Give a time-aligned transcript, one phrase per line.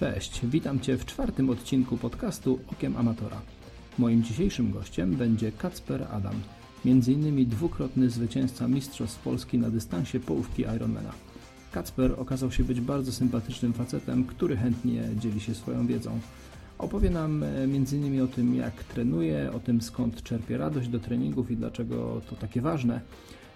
[0.00, 3.40] Cześć, witam Cię w czwartym odcinku podcastu Okiem Amatora.
[3.98, 6.34] Moim dzisiejszym gościem będzie Kacper Adam,
[6.86, 7.48] m.in.
[7.48, 11.12] dwukrotny zwycięzca Mistrzostw Polski na dystansie połówki Ironmana.
[11.72, 16.20] Kacper okazał się być bardzo sympatycznym facetem, który chętnie dzieli się swoją wiedzą.
[16.78, 18.22] Opowie nam e, m.in.
[18.22, 22.60] o tym, jak trenuje, o tym skąd czerpie radość do treningów i dlaczego to takie
[22.60, 23.00] ważne.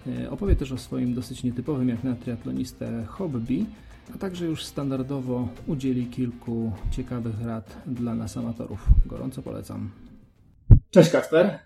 [0.07, 3.67] E, opowie też o swoim dosyć nietypowym jak na triatlonistę hobby,
[4.15, 8.89] a także już standardowo udzieli kilku ciekawych rad dla nas amatorów.
[9.07, 9.91] Gorąco polecam.
[10.91, 11.59] Cześć Kacper.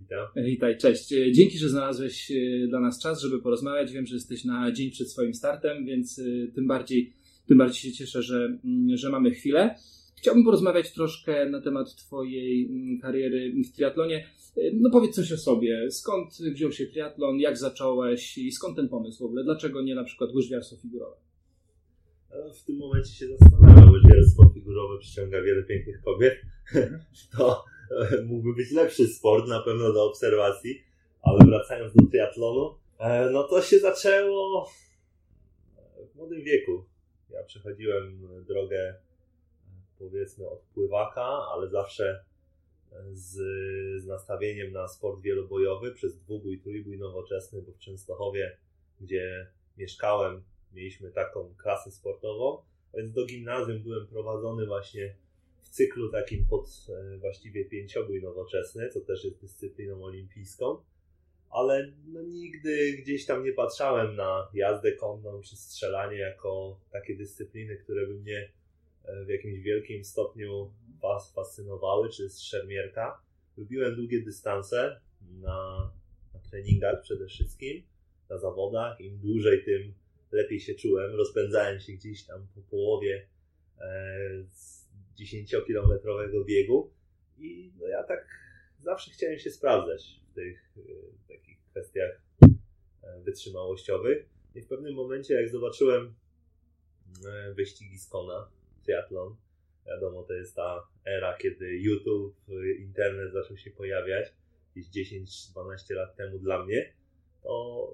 [0.00, 0.44] Witam.
[0.44, 1.12] Witaj, cześć.
[1.12, 2.32] E, dzięki, że znalazłeś
[2.68, 3.92] dla nas czas, żeby porozmawiać.
[3.92, 6.20] Wiem, że jesteś na dzień przed swoim startem, więc
[6.54, 7.12] tym bardziej,
[7.46, 9.74] tym bardziej się cieszę, że, mm, że mamy chwilę.
[10.16, 14.26] Chciałbym porozmawiać troszkę na temat Twojej mm, kariery w triatlonie.
[14.72, 15.90] No powiedz coś o sobie.
[15.90, 19.44] Skąd wziął się triatlon, jak zacząłeś i skąd ten pomysł w ogóle?
[19.44, 21.23] Dlaczego nie na przykład łyżwiarstwo figurowe?
[22.34, 23.90] W tym momencie się zastanawiam.
[23.92, 26.42] Łyżwiarstwo figurowe przyciąga wiele pięknych kobiet.
[27.36, 30.82] To e, mógłby być lepszy sport na pewno do obserwacji,
[31.22, 34.70] ale wracając do triatlonu, e, no to się zaczęło
[36.12, 36.84] w młodym wieku.
[37.30, 38.94] Ja przechodziłem drogę
[39.98, 42.24] powiedzmy od pływaka, ale zawsze
[42.92, 43.32] e, z,
[44.02, 48.56] z nastawieniem na sport wielobojowy przez dwubój, trójbój nowoczesny, bo w Częstochowie,
[49.00, 50.42] gdzie mieszkałem,
[50.74, 52.62] mieliśmy taką klasę sportową,
[52.94, 55.16] więc do gimnazjum byłem prowadzony właśnie
[55.60, 60.76] w cyklu takim pod e, właściwie pięciobój nowoczesny, co też jest dyscypliną olimpijską,
[61.50, 67.76] ale no nigdy gdzieś tam nie patrzałem na jazdę konną czy strzelanie jako takie dyscypliny,
[67.76, 68.52] które by mnie
[69.26, 70.70] w jakimś wielkim stopniu
[71.34, 73.20] fascynowały, czy z szermierka.
[73.56, 75.00] Lubiłem długie dystanse
[75.40, 75.90] na,
[76.34, 77.82] na treningach przede wszystkim,
[78.30, 79.00] na zawodach.
[79.00, 79.94] Im dłużej, tym
[80.34, 81.14] lepiej się czułem.
[81.14, 83.26] Rozpędzałem się gdzieś tam po połowie
[83.80, 84.44] e,
[85.20, 86.90] 10-kilometrowego biegu
[87.38, 88.28] i no ja tak
[88.78, 90.82] zawsze chciałem się sprawdzać w tych e,
[91.28, 92.22] takich kwestiach
[93.02, 94.26] e, wytrzymałościowych.
[94.54, 96.14] I w pewnym momencie, jak zobaczyłem
[97.54, 98.50] wyścigi z Kona,
[98.84, 99.36] triatlon.
[99.86, 102.36] Wiadomo, to jest ta era, kiedy YouTube,
[102.78, 104.32] internet zaczął się pojawiać,
[104.76, 106.92] jakieś 10-12 lat temu dla mnie,
[107.42, 107.92] to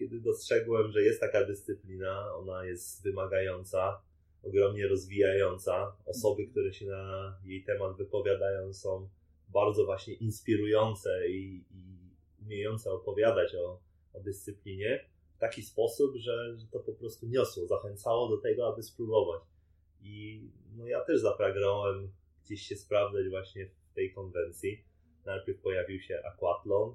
[0.00, 4.02] kiedy dostrzegłem, że jest taka dyscyplina, ona jest wymagająca,
[4.42, 5.96] ogromnie rozwijająca.
[6.06, 9.08] Osoby, które się na jej temat wypowiadają, są
[9.48, 12.00] bardzo właśnie inspirujące i, i
[12.42, 13.80] umiejące opowiadać o,
[14.12, 15.04] o dyscyplinie
[15.36, 19.42] w taki sposób, że, że to po prostu niosło, zachęcało do tego, aby spróbować.
[20.02, 20.42] I
[20.76, 22.12] no ja też zapragnąłem
[22.44, 24.84] gdzieś się sprawdzać właśnie w tej konwencji.
[25.24, 26.94] Najpierw pojawił się aquathlon, e,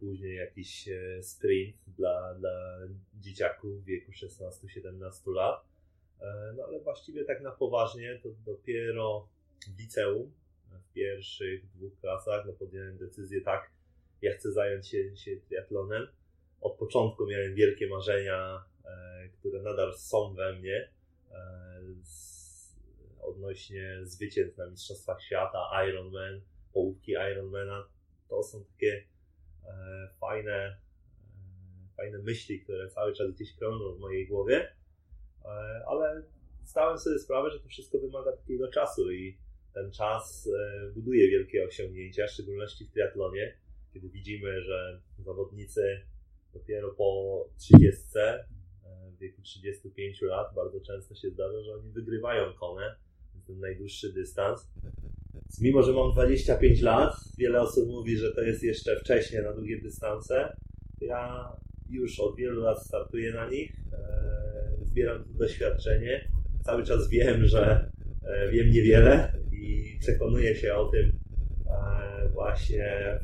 [0.00, 2.78] później jakiś e, sprint dla, dla
[3.20, 5.64] dzieciaków w wieku 16-17 lat.
[6.20, 9.28] E, no ale właściwie tak na poważnie to dopiero
[9.76, 10.32] w liceum,
[10.72, 13.70] w pierwszych dwóch klasach, no podjąłem decyzję tak,
[14.22, 16.06] ja chcę zająć się, się triatlonem.
[16.60, 18.64] Od początku miałem wielkie marzenia,
[19.40, 20.88] które nadal są we mnie
[23.36, 26.40] odnośnie zwycięstw na Mistrzostwach Świata, Ironman,
[26.72, 27.88] połówki Ironmana.
[28.28, 29.04] To są takie e,
[30.20, 30.76] fajne, e,
[31.96, 34.72] fajne myśli, które cały czas gdzieś krążą w mojej głowie,
[35.44, 35.48] e,
[35.86, 36.22] ale
[36.64, 39.38] zdałem sobie sprawę, że to wszystko wymaga takiego czasu i
[39.74, 43.56] ten czas e, buduje wielkie osiągnięcia, w szczególności w triatlonie,
[43.92, 46.00] kiedy widzimy, że zawodnicy
[46.52, 48.02] dopiero po 30
[49.16, 52.96] w wieku 35 lat bardzo często się zdarza, że oni wygrywają konę,
[53.46, 54.68] ten najdłuższy dystans.
[55.60, 59.80] Mimo, że mam 25 lat, wiele osób mówi, że to jest jeszcze wcześnie na długie
[59.80, 60.56] dystanse.
[61.00, 61.52] Ja
[61.90, 66.28] już od wielu lat startuję na nich, e, zbieram doświadczenie.
[66.64, 67.90] Cały czas wiem, że
[68.24, 71.12] e, wiem niewiele i przekonuję się o tym
[71.66, 73.18] e, właśnie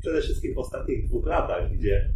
[0.00, 2.12] przede wszystkim w ostatnich dwóch latach, gdzie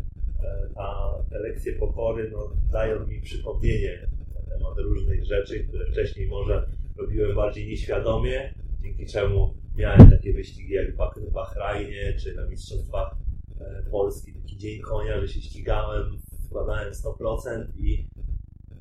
[0.75, 6.67] ta, te lekcje pokory no, dają mi przypomnienie na temat różnych rzeczy, które wcześniej może
[6.97, 8.55] robiłem bardziej nieświadomie,
[8.87, 13.17] dzięki czemu miałem takie wyścigi jak w Bahrajnie, czy na Mistrzostwach
[13.61, 18.09] e, Polski, taki dzień konia, że się ścigałem, wkładałem 100% i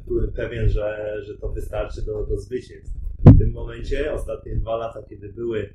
[0.08, 2.98] byłem pewien, że, że to wystarczy do, do zwycięstw.
[3.26, 5.74] W tym momencie, ostatnie dwa lata, kiedy były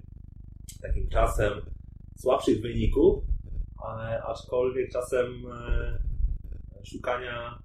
[0.83, 1.53] takim czasem
[2.19, 3.25] słabszych wyników,
[4.27, 7.59] aczkolwiek czasem e, szukania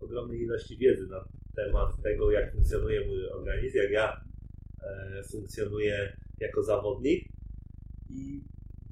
[0.00, 1.24] ogromnej ilości wiedzy na
[1.56, 4.23] temat tego, jak funkcjonuje mój organizm, jak ja
[4.84, 7.28] e, funkcjonuję jako zawodnik
[8.10, 8.40] i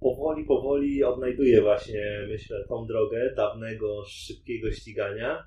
[0.01, 5.47] powoli, powoli odnajduję właśnie, myślę, tą drogę dawnego, szybkiego ścigania,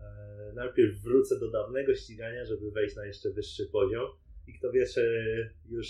[0.00, 4.10] e, najpierw wrócę do dawnego ścigania, żeby wejść na jeszcze wyższy poziom
[4.46, 5.88] i kto wie, czy już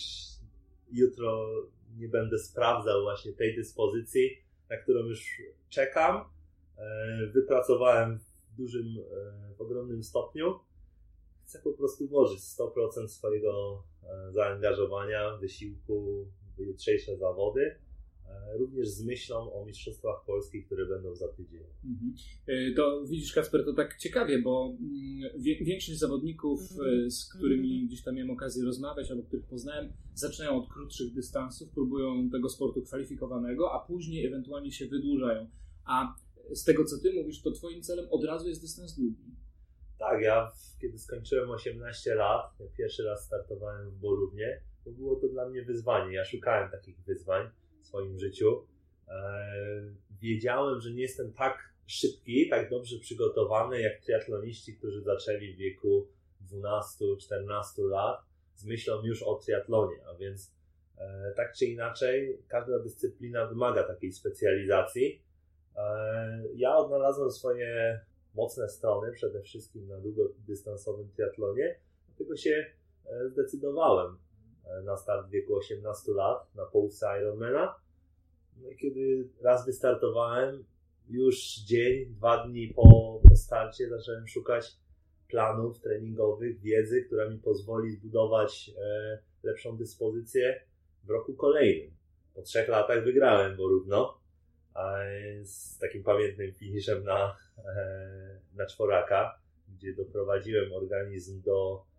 [0.93, 1.49] jutro
[1.97, 4.39] nie będę sprawdzał właśnie tej dyspozycji,
[4.71, 6.25] na którą już czekam.
[6.79, 8.97] E, wypracowałem w dużym,
[9.57, 10.61] w ogromnym stopniu.
[11.51, 16.27] Chcę po prostu włożyć 100% swojego e, zaangażowania, wysiłku
[16.57, 17.77] w jutrzejsze zawody
[18.31, 21.63] E, również z myślą o Mistrzostwach Polskich, które będą za tydzień.
[21.85, 22.15] Mhm.
[22.47, 28.03] E, to widzisz, Kasper, to tak ciekawie, bo mm, większość zawodników, e, z którymi gdzieś
[28.03, 33.73] tam miałem okazję rozmawiać albo których poznałem, zaczynają od krótszych dystansów, próbują tego sportu kwalifikowanego,
[33.73, 35.51] a później ewentualnie się wydłużają.
[35.85, 36.15] A
[36.55, 39.40] z tego, co ty mówisz, to twoim celem od razu jest dystans długi.
[40.01, 45.49] Tak, ja kiedy skończyłem 18 lat, pierwszy raz startowałem w Borównie, to było to dla
[45.49, 46.15] mnie wyzwanie.
[46.15, 47.51] Ja szukałem takich wyzwań
[47.83, 48.67] w swoim życiu.
[49.09, 49.43] E,
[50.21, 56.09] wiedziałem, że nie jestem tak szybki, tak dobrze przygotowany jak triatloniści, którzy zaczęli w wieku
[56.53, 58.23] 12-14 lat
[58.55, 60.55] z myślą już o triatlonie, a więc
[60.99, 65.23] e, tak czy inaczej każda dyscyplina wymaga takiej specjalizacji.
[65.77, 68.01] E, ja odnalazłem swoje
[68.35, 72.67] mocne strony przede wszystkim na długodystansowym triatlonie, dlatego się
[73.27, 74.19] zdecydowałem.
[74.79, 77.75] E, na start w wieku 18 lat na połówce Ironmana.
[78.57, 80.65] No i kiedy raz wystartowałem,
[81.09, 84.77] już dzień, dwa dni po, po starcie zacząłem szukać
[85.29, 90.61] planów treningowych, wiedzy, która mi pozwoli zbudować e, lepszą dyspozycję
[91.05, 91.91] w roku kolejnym.
[92.35, 94.21] Po trzech latach wygrałem równo
[95.43, 97.50] z takim pamiętnym finiszem na, e,
[98.55, 101.91] na czworaka, gdzie doprowadziłem organizm do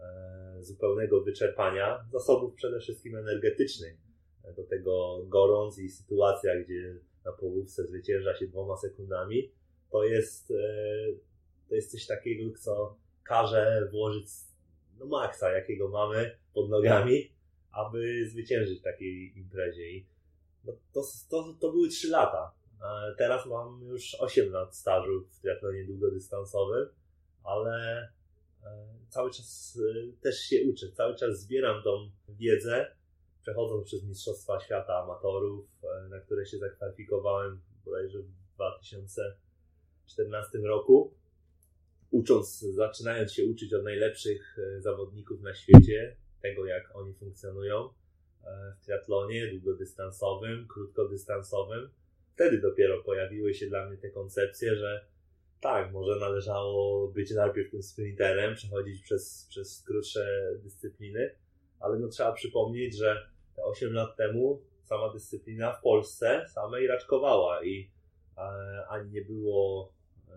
[0.00, 3.96] E, zupełnego wyczerpania zasobów przede wszystkim energetycznych.
[4.44, 6.94] E, do tego gorąc i sytuacja, gdzie
[7.24, 9.50] na połówce zwycięża się dwoma sekundami,
[9.90, 10.54] to jest, e,
[11.68, 14.26] to jest coś takiego, co każe włożyć
[14.98, 17.32] no maksa, jakiego mamy pod nogami,
[17.72, 19.90] aby zwyciężyć w takiej imprezie.
[19.90, 20.06] I
[20.64, 22.54] no to, to, to były 3 lata.
[23.18, 26.88] Teraz mam już 8 lat stażu w triatlonie długodystansowym,
[27.44, 28.08] ale
[29.10, 32.94] cały czas y, też się uczę, cały czas zbieram tą wiedzę,
[33.42, 41.14] przechodząc przez Mistrzostwa Świata Amatorów, e, na które się zakwalifikowałem bodajże w 2014 roku.
[42.10, 47.88] Ucząc, zaczynając się uczyć od najlepszych e, zawodników na świecie, tego jak oni funkcjonują
[48.44, 51.90] e, w triatlonie długodystansowym, krótkodystansowym.
[52.40, 55.06] Wtedy dopiero pojawiły się dla mnie te koncepcje, że
[55.60, 61.34] tak, może należało być najpierw tym sprinterem, przechodzić przez, przez krótsze dyscypliny,
[61.80, 67.64] ale no trzeba przypomnieć, że te 8 lat temu sama dyscyplina w Polsce samej raczkowała
[67.64, 67.90] i
[68.36, 68.40] e,
[68.88, 69.92] ani nie było
[70.28, 70.32] e,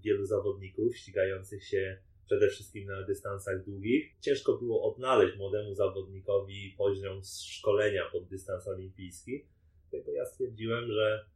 [0.00, 4.16] wielu zawodników ścigających się przede wszystkim na dystansach długich.
[4.20, 9.44] Ciężko było odnaleźć młodemu zawodnikowi poziom szkolenia pod dystans olimpijski.
[9.90, 11.33] Dlatego ja stwierdziłem, że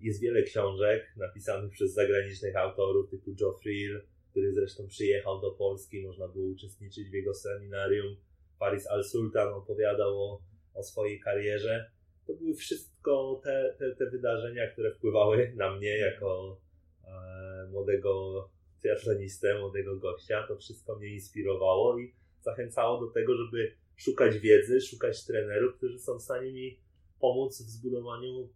[0.00, 6.28] jest wiele książek napisanych przez zagranicznych autorów typu Friel, który zresztą przyjechał do Polski, można
[6.28, 8.16] było uczestniczyć w jego seminarium.
[8.58, 10.42] Paris Al-Sultan opowiadał o,
[10.74, 11.90] o swojej karierze.
[12.26, 16.60] To były wszystko te, te, te wydarzenia, które wpływały na mnie jako
[17.04, 18.44] e, młodego
[18.82, 20.46] triatlonistę, młodego gościa.
[20.48, 26.18] To wszystko mnie inspirowało i zachęcało do tego, żeby szukać wiedzy, szukać trenerów, którzy są
[26.18, 26.78] w stanie mi
[27.20, 28.48] pomóc w zbudowaniu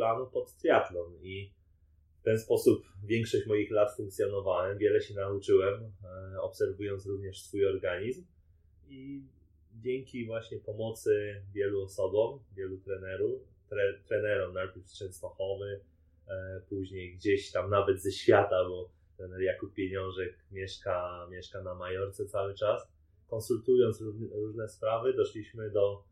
[0.00, 1.50] planu pod triatlon i
[2.20, 5.92] w ten sposób większość moich lat funkcjonowałem, wiele się nauczyłem,
[6.34, 8.24] e, obserwując również swój organizm
[8.88, 9.22] i
[9.74, 15.80] dzięki właśnie pomocy wielu osobom, wielu trenerów, tre, trenerom, najpierw z Częstochowy,
[16.28, 22.26] e, później gdzieś tam nawet ze świata, bo trener Jakub Pieniążek mieszka, mieszka na Majorce
[22.26, 22.88] cały czas.
[23.28, 24.00] Konsultując
[24.32, 26.09] różne sprawy, doszliśmy do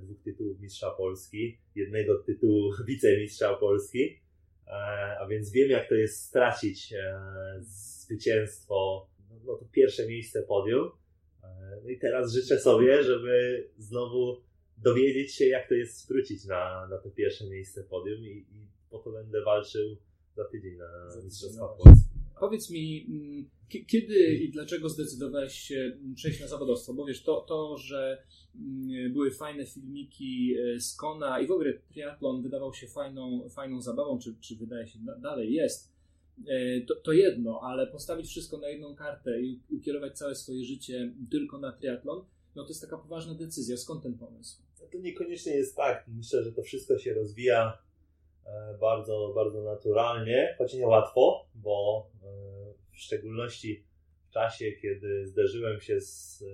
[0.00, 4.20] dwóch tytułów mistrza Polski, jednego tytułu wicemistrza Polski,
[4.66, 4.70] e,
[5.20, 7.20] a więc wiem jak to jest stracić e,
[7.60, 9.08] zwycięstwo,
[9.44, 10.90] no to pierwsze miejsce podium.
[11.44, 14.42] E, no i teraz życzę sobie, żeby znowu
[14.76, 18.98] dowiedzieć się jak to jest wrócić na, na to pierwsze miejsce podium i, i po
[18.98, 19.96] to będę walczył
[20.36, 22.17] za tydzień na Mistrzostwa Polski.
[22.40, 23.50] Powiedz mi, mm,
[23.86, 26.94] kiedy i dlaczego zdecydowałeś się mm, przejść na zawodowstwo?
[26.94, 28.22] Bo wiesz, to, to że
[28.54, 33.82] mm, były fajne filmiki e, z Kona i w ogóle triatlon wydawał się fajną, fajną
[33.82, 35.92] zabawą, czy, czy wydaje się dalej jest,
[36.48, 41.12] e, to, to jedno, ale postawić wszystko na jedną kartę i ukierować całe swoje życie
[41.30, 42.24] tylko na triatlon,
[42.56, 43.76] no to jest taka poważna decyzja.
[43.76, 44.62] Skąd ten pomysł?
[44.80, 46.04] No to niekoniecznie jest tak.
[46.08, 47.78] Myślę, że to wszystko się rozwija
[48.80, 52.06] bardzo, bardzo naturalnie, choć niełatwo, bo
[52.92, 53.84] w szczególności
[54.28, 56.44] w czasie, kiedy zderzyłem się z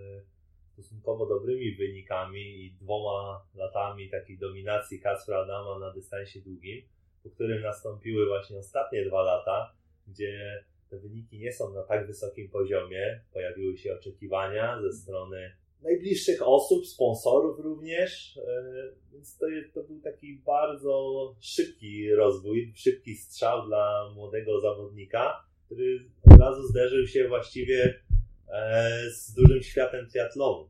[0.75, 6.83] stosunkowo dobrymi wynikami i dwoma latami takiej dominacji Kacpra Adama na dystansie długim,
[7.23, 9.73] po którym nastąpiły właśnie ostatnie dwa lata,
[10.07, 15.53] gdzie te wyniki nie są na tak wysokim poziomie, pojawiły się oczekiwania ze strony
[15.85, 18.63] najbliższych osób, sponsorów również, e,
[19.13, 26.41] więc to, to był taki bardzo szybki rozwój, szybki strzał dla młodego zawodnika, który od
[26.41, 28.03] razu zderzył się właściwie
[28.49, 30.69] e, z dużym światem triatlonu,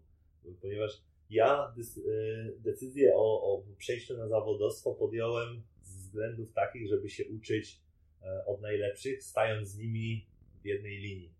[0.60, 7.24] ponieważ ja e, decyzję o, o przejściu na zawodowstwo podjąłem z względów takich, żeby się
[7.28, 7.84] uczyć
[8.46, 10.26] od najlepszych, stając z nimi
[10.62, 11.34] w jednej linii.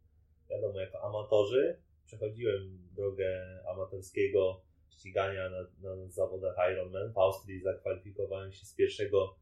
[0.51, 1.77] Wiadomo, jako amatorzy
[2.07, 4.61] przechodziłem drogę amatorskiego
[4.91, 7.13] ścigania na, na zawodach Ironman.
[7.13, 9.37] W Austrii zakwalifikowałem się z pierwszego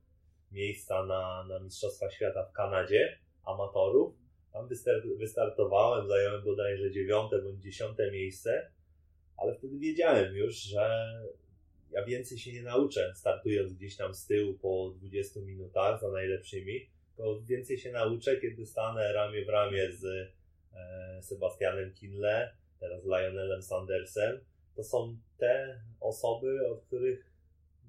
[0.52, 4.14] miejsca na, na Mistrzostwa Świata w Kanadzie amatorów.
[4.52, 4.68] Tam
[5.18, 8.70] wystartowałem, zająłem bodajże dziewiąte bądź dziesiąte miejsce,
[9.36, 11.12] ale wtedy wiedziałem już, że
[11.92, 16.90] ja więcej się nie nauczę startując gdzieś tam z tyłu po 20 minutach za najlepszymi,
[17.16, 23.62] tylko więcej się nauczę, kiedy stanę ramię w ramię z e, Sebastianem Kinle, teraz Lionelem
[23.62, 24.40] Sandersem,
[24.76, 27.32] to są te osoby, od których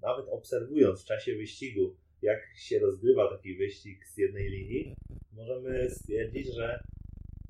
[0.02, 4.96] nawet obserwując w czasie wyścigu, jak się rozgrywa taki wyścig z jednej linii,
[5.32, 6.84] możemy stwierdzić, że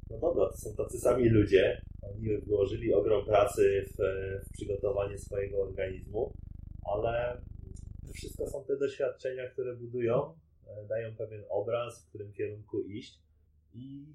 [0.09, 3.97] no dobra, to są tacy sami ludzie, oni włożyli ogrom pracy w,
[4.45, 6.33] w przygotowanie swojego organizmu,
[6.85, 7.41] ale
[8.07, 10.35] to wszystko są te doświadczenia, które budują,
[10.67, 13.19] e, dają pewien obraz, w którym kierunku iść.
[13.73, 14.05] I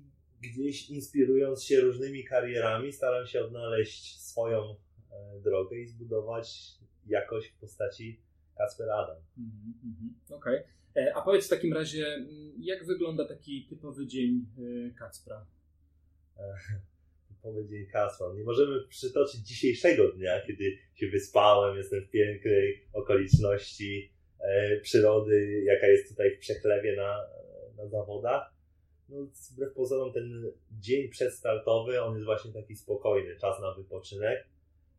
[0.40, 6.74] gdzieś inspirując się różnymi karierami, staram się odnaleźć swoją e, drogę i zbudować
[7.06, 8.20] jakoś w postaci
[8.58, 9.16] Kasper Adam.
[9.38, 10.58] Mm -hmm, Okej.
[10.58, 11.04] Okay.
[11.04, 15.46] E, a powiedz w takim razie, mm, jak wygląda taki typowy dzień e, Kacpra?
[17.28, 18.26] typowy dzień Kacpra.
[18.34, 24.12] Nie możemy przytoczyć dzisiejszego dnia, kiedy się wyspałem, jestem w pięknej okoliczności
[24.82, 27.26] przyrody, jaka jest tutaj w Przechlewie na,
[27.76, 28.57] na zawodach
[29.08, 29.16] no,
[29.50, 34.46] wbrew pozorom ten dzień przedstartowy, on jest właśnie taki spokojny, czas na wypoczynek.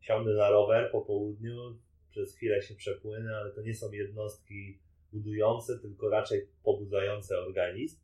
[0.00, 1.76] Siądę na rower po południu,
[2.10, 4.78] przez chwilę się przepłynę, ale to nie są jednostki
[5.12, 7.96] budujące, tylko raczej pobudzające organizm.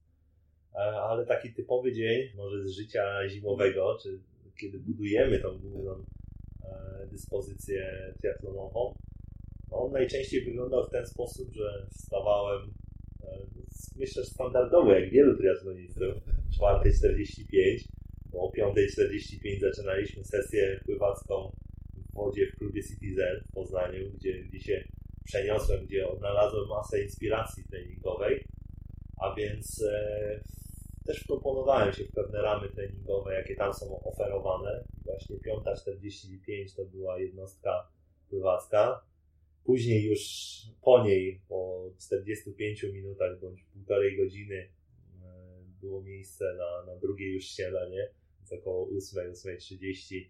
[0.75, 4.19] E, ale taki typowy dzień, może z życia zimowego, czy
[4.61, 6.05] kiedy budujemy tą główną
[6.65, 8.95] e, dyspozycję triatlonową,
[9.71, 12.73] on najczęściej wyglądał w ten sposób, że wstawałem
[13.97, 16.14] myślę, standardowo, jak wielu triatlonistów,
[16.61, 17.85] 4.45,
[18.33, 21.52] bo o 5.45 zaczynaliśmy sesję pływacką
[21.95, 24.85] w wodzie w klubie Citizen w Poznaniu, gdzie, gdzie się
[25.25, 28.45] przeniosłem, gdzie odnalazłem masę inspiracji treningowej,
[29.21, 30.40] a więc e,
[31.06, 34.85] też wkomponowałem się w pewne ramy treningowe, jakie tam są oferowane.
[35.04, 37.88] Właśnie 5.45 to była jednostka
[38.28, 39.02] pływacka,
[39.66, 40.23] Później już
[40.82, 44.68] po niej, po 45 minutach bądź półtorej godziny e,
[45.80, 50.28] było miejsce na, na drugie już śniadanie, więc około 8, 8.30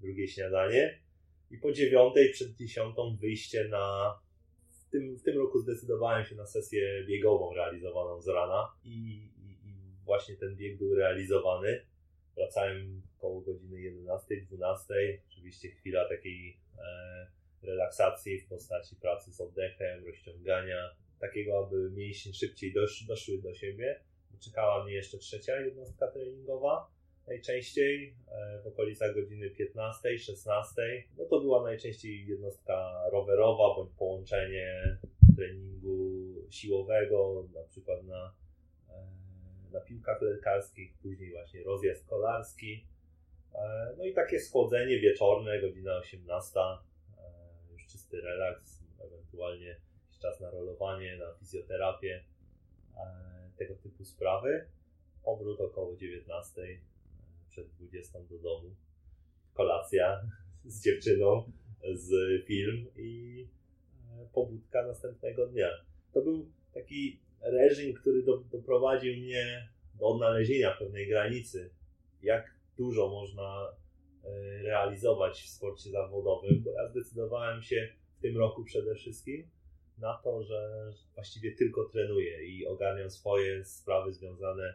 [0.00, 1.00] drugie śniadanie.
[1.50, 4.14] I po dziewiątej przed dziesiątą wyjście na
[4.88, 8.72] w tym, w tym roku zdecydowałem się na sesję biegową realizowaną z rana.
[8.84, 8.90] I,
[9.36, 11.86] i, i właśnie ten bieg był realizowany.
[12.36, 14.94] Wracałem około godziny 11, 12,
[15.30, 22.72] oczywiście chwila takiej e, relaksacji w postaci pracy z oddechem, rozciągania, takiego, aby mięśnie szybciej
[22.72, 24.00] dosz, doszły do siebie.
[24.40, 26.90] Czekała mnie jeszcze trzecia jednostka treningowa,
[27.28, 30.82] najczęściej e, w okolicach godziny 15, 16.
[31.18, 34.98] No to była najczęściej jednostka rowerowa bądź połączenie
[35.36, 38.34] treningu siłowego, na przykład na,
[38.90, 42.86] e, na piłkach lekarskich, później właśnie rozjazd kolarski.
[43.54, 46.60] E, no i takie schłodzenie wieczorne, godzina 18
[48.08, 49.76] czysty relaks, ewentualnie
[50.22, 52.24] czas na rolowanie, na fizjoterapię,
[52.96, 54.66] e, tego typu sprawy.
[55.24, 56.78] Powrót około 19, e,
[57.50, 58.74] przed 20 do domu.
[59.54, 60.22] Kolacja
[60.64, 61.52] z dziewczyną,
[61.94, 62.10] z
[62.46, 63.46] film i
[64.10, 65.68] e, pobudka następnego dnia.
[66.12, 71.70] To był taki reżim, który do, doprowadził mnie do odnalezienia pewnej granicy,
[72.22, 73.72] jak dużo można
[74.62, 79.48] realizować w sporcie zawodowym, bo ja zdecydowałem się w tym roku przede wszystkim
[79.98, 84.74] na to, że właściwie tylko trenuję i ogarniam swoje sprawy związane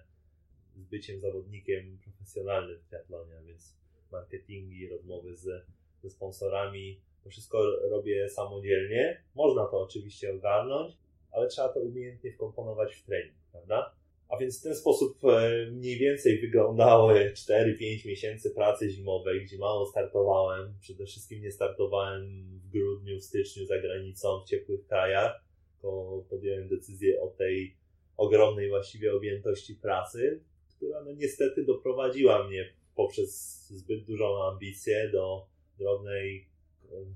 [0.75, 3.77] z byciem zawodnikiem profesjonalnym w triatlonie, więc
[4.11, 5.65] marketingi, rozmowy z,
[6.01, 9.23] ze sponsorami, to wszystko robię samodzielnie.
[9.35, 10.97] Można to oczywiście ogarnąć,
[11.31, 13.95] ale trzeba to umiejętnie wkomponować w trening, prawda?
[14.29, 19.85] A więc w ten sposób e, mniej więcej wyglądały 4-5 miesięcy pracy zimowej, gdzie mało
[19.85, 20.73] startowałem.
[20.81, 25.43] Przede wszystkim nie startowałem w grudniu, w styczniu za granicą, w ciepłych krajach.
[25.73, 27.75] Tylko podjąłem decyzję o tej
[28.17, 30.43] ogromnej właściwie objętości pracy,
[30.77, 35.45] która no niestety doprowadziła mnie poprzez zbyt dużą ambicję do
[35.79, 36.47] drobnej,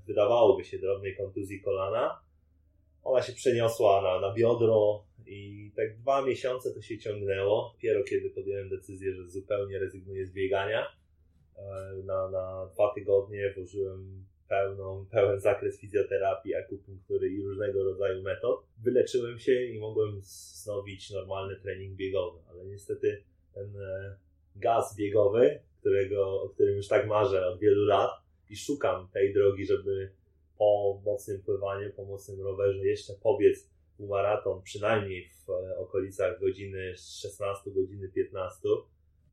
[0.06, 2.27] wydawałoby się, drobnej kontuzji kolana.
[3.08, 7.72] Ona się przeniosła na, na biodro i tak dwa miesiące to się ciągnęło.
[7.74, 10.86] Dopiero kiedy podjąłem decyzję, że zupełnie rezygnuję z biegania,
[11.56, 11.62] e,
[12.04, 18.64] na, na dwa tygodnie włożyłem pełną, pełen zakres fizjoterapii, akupunktury i różnego rodzaju metod.
[18.82, 23.22] Wyleczyłem się i mogłem wznowić normalny trening biegowy, ale niestety
[23.54, 24.16] ten e,
[24.56, 28.10] gaz biegowy, którego, o którym już tak marzę od wielu lat
[28.50, 30.10] i szukam tej drogi, żeby
[30.58, 37.70] po mocnym pływaniu, po mocnym rowerze jeszcze pobiec półmaraton, przynajmniej w e, okolicach godziny 16,
[37.70, 38.68] godziny 15.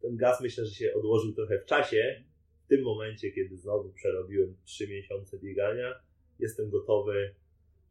[0.01, 2.23] Ten gaz myślę, że się odłożył trochę w czasie.
[2.65, 5.99] W tym momencie, kiedy znowu przerobiłem 3 miesiące biegania,
[6.39, 7.35] jestem gotowy,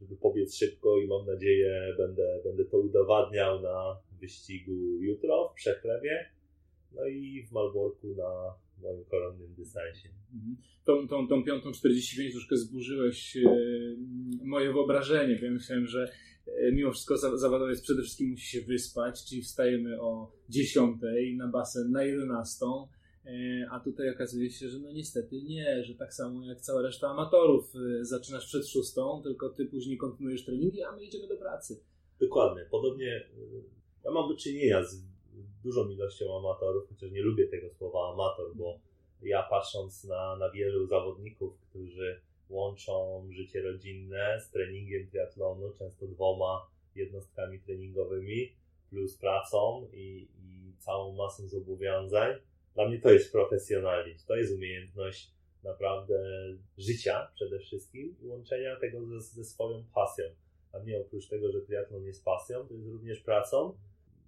[0.01, 6.31] żeby pobiec szybko i mam nadzieję, będę, będę to udowadniał na wyścigu jutro w Przechlewie,
[6.93, 10.09] no i w Malborku na moim koronnym dystansie.
[10.35, 10.57] Mhm.
[10.85, 13.41] Tą, tą, tą piątą 45 troszkę zburzyłeś e,
[14.45, 15.39] moje wyobrażenie.
[15.43, 16.13] Ja myślałem, że
[16.47, 20.97] e, mimo wszystko zawodowiec przede wszystkim musi się wyspać, czyli wstajemy o 10
[21.37, 23.31] na basen na 11, e,
[23.71, 27.73] a tutaj okazuje się, że no niestety nie, że tak samo jak cała reszta amatorów
[28.01, 31.81] zaczynasz przed 6, tylko ty później kontynuujesz treningi, a my idziemy do pracy.
[32.21, 33.27] Dokładnie, podobnie
[34.05, 35.14] ja mam do czynienia z
[35.65, 38.79] dużą ilością amatorów, chociaż nie lubię tego słowa amator, bo
[39.23, 46.67] ja patrząc na, na wielu zawodników, którzy łączą życie rodzinne z treningiem triatlonu, często dwoma
[46.95, 48.53] jednostkami treningowymi,
[48.91, 52.35] plus pracą i, i całą masą zobowiązań.
[52.75, 55.31] Dla mnie to jest profesjonalizm, to jest umiejętność
[55.65, 56.15] naprawdę
[56.79, 60.25] życia przede wszystkim i łączenia tego ze, ze swoją pasją.
[60.73, 63.77] A mnie oprócz tego, że triatlon jest pasją, to jest również pracą.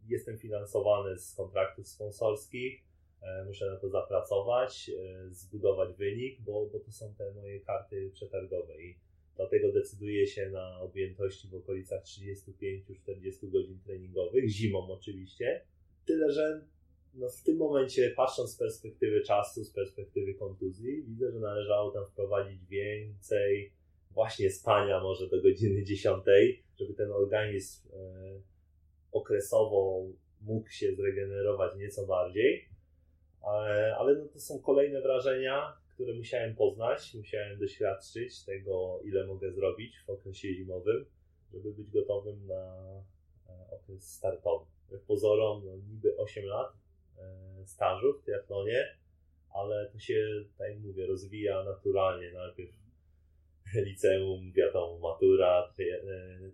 [0.08, 2.86] Jestem finansowany z kontraktów sponsorskich,
[3.26, 8.10] E, muszę na to zapracować, e, zbudować wynik, bo, bo to są te moje karty
[8.14, 8.96] przetargowe i
[9.36, 15.64] dlatego decyduję się na objętości w okolicach 35-40 godzin treningowych, zimą oczywiście.
[16.04, 16.64] Tyle, że
[17.14, 22.06] no w tym momencie, patrząc z perspektywy czasu, z perspektywy kontuzji, widzę, że należało tam
[22.06, 23.72] wprowadzić więcej
[24.10, 26.24] właśnie spania może do godziny 10,
[26.78, 27.88] żeby ten organizm
[29.16, 30.06] okresowo
[30.42, 32.68] mógł się zregenerować nieco bardziej
[33.46, 39.52] ale, ale no to są kolejne wrażenia, które musiałem poznać, musiałem doświadczyć tego, ile mogę
[39.52, 41.06] zrobić w okresie zimowym,
[41.52, 42.82] żeby być gotowym na
[43.48, 44.66] e, okres startowy.
[45.06, 46.72] Pozorom no, niby 8 lat
[47.18, 48.96] e, stażu w triatlonie,
[49.50, 52.32] ale to się, tak jak mówię, rozwija naturalnie.
[52.32, 52.72] Najpierw
[53.86, 56.50] liceum, wiadomo, matura, e,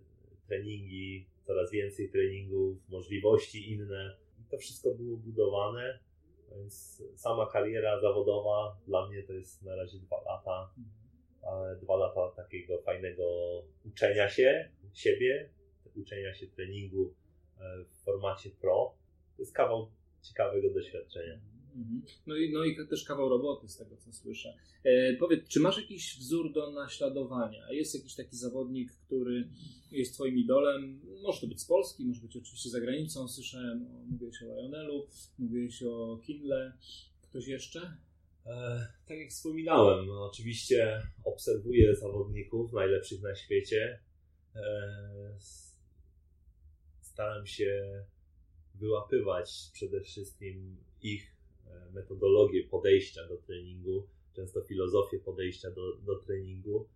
[0.47, 4.17] treningi, coraz więcej treningów, możliwości inne.
[4.41, 5.99] I to wszystko było budowane
[6.55, 10.73] więc sama kariera zawodowa dla mnie to jest na razie dwa lata.
[11.81, 13.23] Dwa lata takiego fajnego
[13.85, 15.49] uczenia się siebie,
[15.95, 17.13] uczenia się treningu
[17.59, 18.95] e, w formacie pro.
[19.35, 21.39] To jest kawał ciekawego doświadczenia.
[21.75, 22.01] Mhm.
[22.27, 24.57] No i, no i też kawał roboty z tego, co słyszę.
[24.83, 27.71] E, powiedz, czy masz jakiś wzór do naśladowania?
[27.71, 29.49] Jest jakiś taki zawodnik, który
[29.91, 31.01] jest twoim idolem?
[31.21, 33.27] Może to być z Polski, może być oczywiście za granicą.
[33.27, 35.07] Słyszałem, o, mówiłeś o Lionelu,
[35.39, 36.73] mówiłeś o Kindle.
[37.21, 37.97] Ktoś jeszcze?
[38.45, 43.99] E, tak jak wspominałem, no, oczywiście obserwuję zawodników najlepszych na świecie.
[44.55, 45.35] E,
[47.01, 48.03] staram się
[48.75, 51.32] wyłapywać przede wszystkim ich
[51.93, 56.87] metodologię podejścia do treningu, często filozofię podejścia do, do treningu.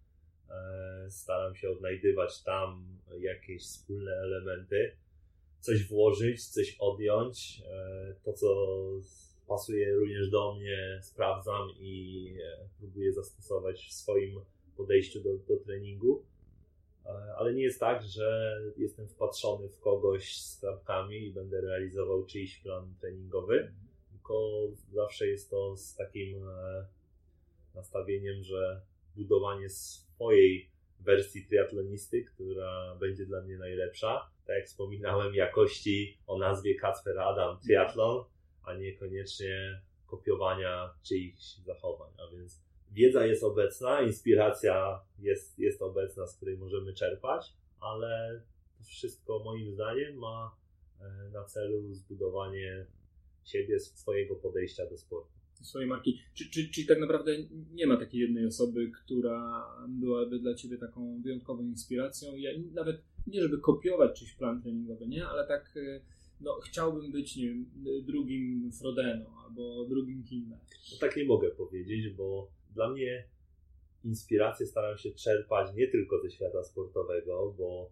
[0.50, 4.92] E, staram się odnajdywać tam jakieś wspólne elementy,
[5.60, 7.64] coś włożyć, coś odjąć.
[7.68, 8.78] E, to, co
[9.48, 14.40] pasuje również do mnie, sprawdzam i e, próbuję zastosować w swoim
[14.78, 16.26] podejściu do, do treningu.
[17.38, 22.60] Ale nie jest tak, że jestem wpatrzony w kogoś z klapkami i będę realizował czyjś
[22.60, 23.72] plan treningowy
[24.28, 26.88] tylko zawsze jest to z takim e,
[27.76, 28.82] nastawieniem, że
[29.16, 34.30] budowanie swojej wersji triatlonisty, która będzie dla mnie najlepsza.
[34.46, 38.24] Tak jak wspominałem, jakości o nazwie Kacper Adam Triathlon,
[38.64, 42.12] a niekoniecznie kopiowania czyichś zachowań.
[42.18, 42.62] A więc
[42.92, 48.42] wiedza jest obecna, inspiracja jest, jest obecna, z której możemy czerpać, ale
[48.84, 50.56] wszystko moim zdaniem ma
[51.34, 52.86] na celu zbudowanie
[53.50, 55.32] siebie, swojego podejścia do sportu.
[55.62, 56.20] Swojej marki.
[56.34, 57.38] Czy, czy, czyli tak naprawdę
[57.74, 62.36] nie ma takiej jednej osoby, która byłaby dla Ciebie taką wyjątkową inspiracją?
[62.36, 65.28] Ja nawet nie żeby kopiować czyjś plan treningowy, nie?
[65.28, 65.74] Ale tak
[66.42, 67.66] no, chciałbym być, nie wiem,
[68.06, 70.60] drugim Frodeno albo drugim Kimmel.
[70.92, 73.28] No tak nie mogę powiedzieć, bo dla mnie
[74.04, 77.92] inspiracje staram się czerpać nie tylko ze świata sportowego, bo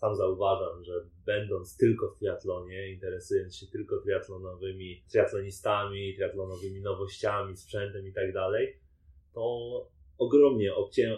[0.00, 0.92] sam zauważam, że
[1.26, 8.78] będąc tylko w triatlonie, interesując się tylko triatlonowymi, triatlonistami, triatlonowymi nowościami, sprzętem i tak dalej,
[9.34, 9.86] to
[10.18, 10.74] ogromnie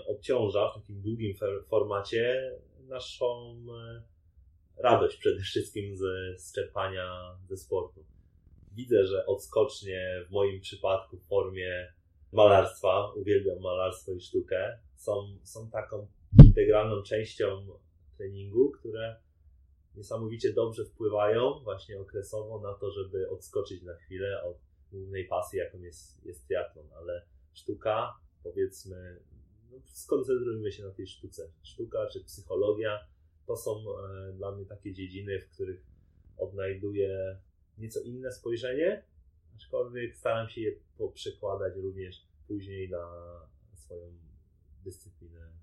[0.06, 1.34] obciąża w takim długim
[1.68, 2.52] formacie
[2.88, 4.02] naszą e,
[4.82, 6.02] radość przede wszystkim z,
[6.42, 8.04] z czerpania ze sportu.
[8.72, 11.92] Widzę, że odskocznie w moim przypadku w formie
[12.32, 16.06] malarstwa, uwielbiam malarstwo i sztukę, są, są taką
[16.44, 17.66] integralną częścią
[18.20, 19.16] treningu, które
[19.96, 24.56] niesamowicie dobrze wpływają właśnie okresowo na to, żeby odskoczyć na chwilę od
[24.92, 29.20] głównej pasji, jaką jest, jest triatlon, ale sztuka, powiedzmy,
[29.70, 31.52] no, skoncentrujmy się na tej sztuce.
[31.62, 33.06] Sztuka czy psychologia
[33.46, 35.86] to są e, dla mnie takie dziedziny, w których
[36.38, 37.38] odnajduję
[37.78, 39.04] nieco inne spojrzenie,
[39.54, 43.06] aczkolwiek staram się je poprzekładać również później na
[43.74, 44.12] swoją
[44.84, 45.59] dyscyplinę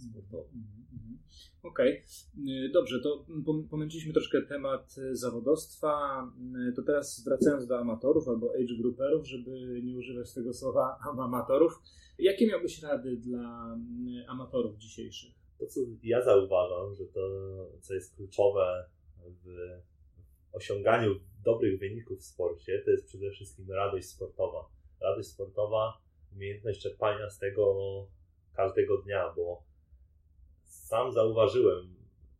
[0.00, 0.44] sportową.
[0.44, 1.18] Mhm, mhm.
[1.62, 2.70] Okej, okay.
[2.72, 3.26] dobrze, to
[3.70, 6.22] pomęciliśmy troszkę temat zawodostwa.
[6.76, 11.72] To teraz wracając do amatorów albo age grouperów, żeby nie używać tego słowa amatorów.
[12.18, 13.76] Jakie miałbyś rady dla
[14.28, 15.34] amatorów dzisiejszych?
[15.58, 17.20] To, co ja zauważam, że to,
[17.80, 18.84] co jest kluczowe
[19.44, 19.46] w
[20.52, 24.68] osiąganiu dobrych wyników w sporcie, to jest przede wszystkim radość sportowa.
[25.00, 25.98] Radość sportowa,
[26.32, 27.76] umiejętność czerpania z tego
[28.54, 29.62] każdego dnia, bo
[30.88, 31.94] sam zauważyłem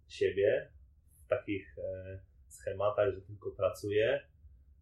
[0.09, 0.69] siebie
[1.25, 4.21] w takich e, schematach, że tylko pracuję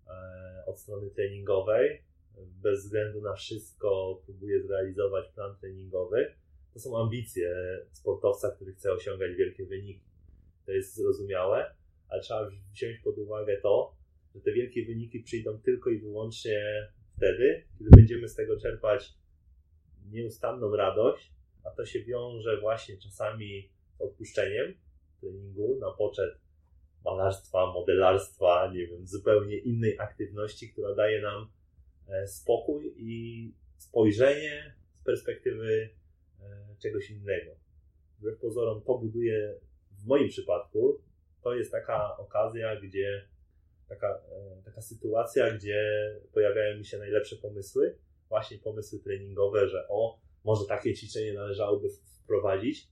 [0.08, 2.02] e, od strony treningowej,
[2.62, 6.34] bez względu na wszystko próbuję zrealizować plan treningowy.
[6.74, 7.54] To są ambicje
[7.92, 10.04] sportowca, który chce osiągać wielkie wyniki.
[10.66, 11.74] To jest zrozumiałe,
[12.08, 13.94] ale trzeba wziąć pod uwagę to,
[14.34, 19.14] że te wielkie wyniki przyjdą tylko i wyłącznie wtedy, kiedy będziemy z tego czerpać
[20.10, 21.35] nieustanną radość,
[21.66, 24.74] a to się wiąże właśnie czasami z odpuszczeniem
[25.20, 26.38] treningu na poczet
[27.04, 31.50] malarstwa, modelarstwa, nie wiem, zupełnie innej aktywności, która daje nam
[32.08, 35.90] e, spokój i spojrzenie z perspektywy
[36.40, 37.50] e, czegoś innego.
[38.18, 39.54] Wbrew pozorom to buduje,
[39.90, 41.00] w moim przypadku,
[41.42, 43.28] to jest taka okazja, gdzie
[43.88, 45.80] taka, e, taka sytuacja, gdzie
[46.32, 47.96] pojawiają mi się najlepsze pomysły,
[48.28, 51.88] właśnie pomysły treningowe, że o, może takie ćwiczenie należałoby
[52.24, 52.88] wprowadzić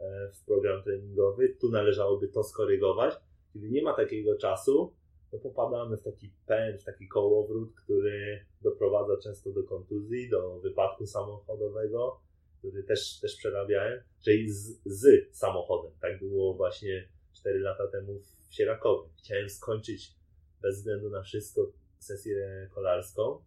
[0.00, 3.14] e, w program treningowy, tu należałoby to skorygować.
[3.52, 4.92] Kiedy nie ma takiego czasu,
[5.30, 11.06] to popadamy w taki pęd, w taki kołowrót, który doprowadza często do kontuzji, do wypadku
[11.06, 12.20] samochodowego,
[12.58, 15.92] który też, też przerabiałem, czyli z, z samochodem.
[16.00, 19.08] Tak było właśnie 4 lata temu w Sierakowie.
[19.18, 20.14] Chciałem skończyć
[20.62, 23.42] bez względu na wszystko sesję kolarską.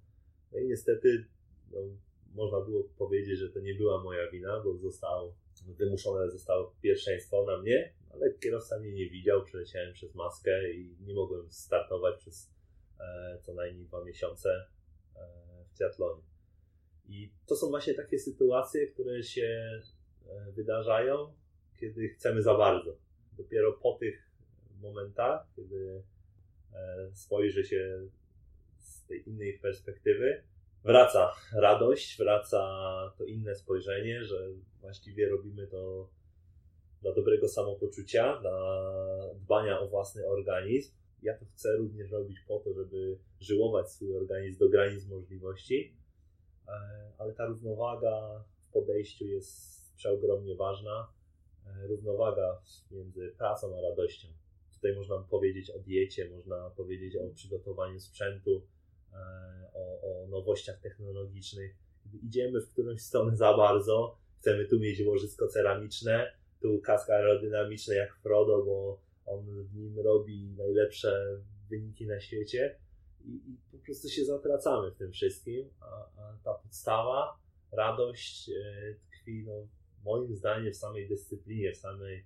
[0.51, 1.25] No i niestety
[1.71, 1.79] no,
[2.33, 5.35] można było powiedzieć, że to nie była moja wina, bo zostało,
[5.67, 11.13] wymuszone zostało pierwszeństwo na mnie, ale kierowca mnie nie widział, przeleciałem przez maskę i nie
[11.13, 12.51] mogłem startować przez
[12.99, 14.49] e, co najmniej dwa miesiące
[15.15, 15.19] e,
[15.73, 16.21] w triatlonie.
[17.09, 19.81] I to są właśnie takie sytuacje, które się
[20.27, 21.33] e, wydarzają,
[21.79, 22.97] kiedy chcemy za bardzo.
[23.37, 24.29] Dopiero po tych
[24.81, 26.03] momentach, kiedy
[26.73, 28.07] e, spojrzy się
[28.77, 30.43] z tej innej perspektywy,
[30.83, 32.59] wraca radość, wraca
[33.17, 34.49] to inne spojrzenie, że
[34.81, 36.09] właściwie robimy to
[37.01, 38.89] dla dobrego samopoczucia, dla
[39.35, 40.93] dbania o własny organizm.
[41.21, 45.93] Ja to chcę również robić po to, żeby żyłować swój organizm do granic możliwości,
[46.67, 46.71] e,
[47.17, 51.07] ale ta równowaga w podejściu jest przeogromnie ważna.
[51.67, 52.61] E, równowaga
[52.91, 54.27] między pracą a radością.
[54.73, 58.61] Tutaj można powiedzieć o diecie, można powiedzieć o przygotowaniu sprzętu,
[59.73, 61.75] o, o nowościach technologicznych.
[62.23, 68.15] Idziemy w którąś stronę za bardzo, chcemy tu mieć łożysko ceramiczne, tu kask aerodynamiczny jak
[68.15, 72.79] Frodo, bo on w nim robi najlepsze wyniki na świecie
[73.25, 75.85] i, i po prostu się zatracamy w tym wszystkim, a,
[76.17, 77.39] a ta podstawa,
[77.71, 79.67] radość e, tkwi no,
[80.05, 82.25] moim zdaniem w samej dyscyplinie, w samej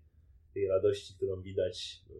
[0.53, 2.13] tej radości, którą widać e,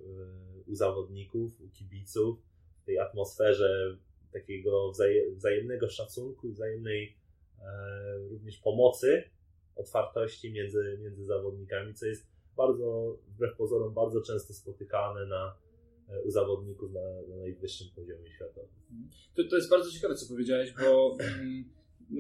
[0.68, 2.40] u zawodników, u kibiców,
[2.82, 3.98] w tej atmosferze
[4.34, 4.92] takiego
[5.36, 7.16] wzajemnego szacunku wzajemnej
[7.62, 9.24] e, również pomocy,
[9.76, 15.56] otwartości między, między zawodnikami, co jest bardzo, wbrew pozorom, bardzo często spotykane na,
[16.26, 18.70] u zawodników na, na najwyższym poziomie światowym.
[19.36, 21.66] To, to jest bardzo ciekawe, co powiedziałeś, bo mm,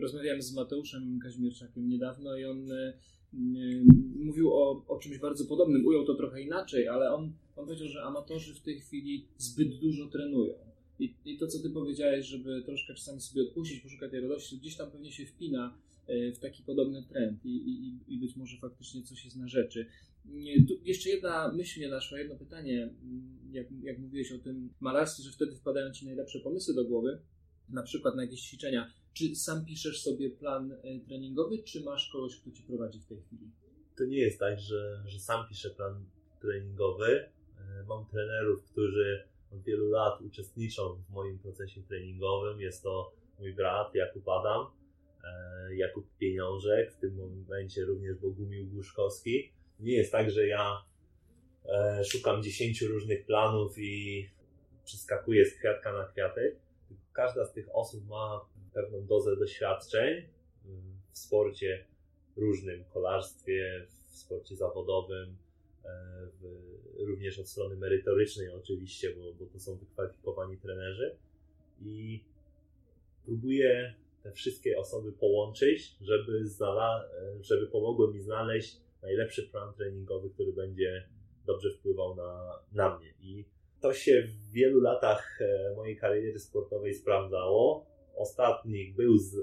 [0.02, 2.94] rozmawiałem z Mateuszem Kaźmierczakiem niedawno i on y,
[4.16, 5.86] mówił o, o czymś bardzo podobnym.
[5.86, 10.08] Ujął to trochę inaczej, ale on, on powiedział, że amatorzy w tej chwili zbyt dużo
[10.08, 10.54] trenują.
[11.00, 14.76] I, I to, co ty powiedziałeś, żeby troszkę czasami sobie odpuścić, poszukać tej radości, gdzieś
[14.76, 15.78] tam pewnie się wpina
[16.08, 19.86] e, w taki podobny trend i, i, i być może faktycznie coś jest na rzeczy.
[20.68, 22.94] Tu jeszcze jedna myśl mnie naszła, jedno pytanie.
[23.52, 27.22] Jak, jak mówiłeś o tym malarstwie, że wtedy wpadają ci najlepsze pomysły do głowy,
[27.70, 28.94] na przykład na jakieś ćwiczenia.
[29.14, 33.22] Czy sam piszesz sobie plan e, treningowy, czy masz kogoś, kto ci prowadzi w tej
[33.22, 33.52] chwili?
[33.98, 36.06] To nie jest tak, że, że sam piszę plan
[36.42, 37.06] treningowy.
[37.06, 39.24] E, mam trenerów, którzy
[39.56, 42.62] od wielu lat uczestniczą w moim procesie treningowym.
[42.62, 44.68] Jest to mój brat Jakub Adam,
[45.24, 49.52] e, Jakub Pieniążek, w tym momencie również Bogumił Głuszkowski.
[49.80, 50.84] Nie jest tak, że ja
[52.04, 54.30] szukam dziesięciu różnych planów i
[54.86, 56.60] przeskakuję z kwiatka na kwiatek.
[57.14, 60.28] Każda z tych osób ma pewną dozę doświadczeń
[61.12, 61.86] w sporcie
[62.36, 65.43] różnym, kolarstwie, w sporcie zawodowym, e,
[66.42, 66.64] w,
[67.00, 71.16] również od strony merytorycznej oczywiście, bo, bo to są wykwalifikowani trenerzy.
[71.82, 72.24] I
[73.26, 73.94] próbuję
[74.24, 80.54] te wszystkie osoby połączyć, żeby, znala- e, żeby pomogły mi znaleźć najlepszy plan treningowy, który
[80.54, 81.08] będzie
[81.46, 83.14] dobrze wpływał na, na mnie.
[83.22, 83.46] I
[83.82, 87.86] to się w wielu latach e, mojej kariery sportowej sprawdzało.
[88.16, 89.36] Ostatnich był z,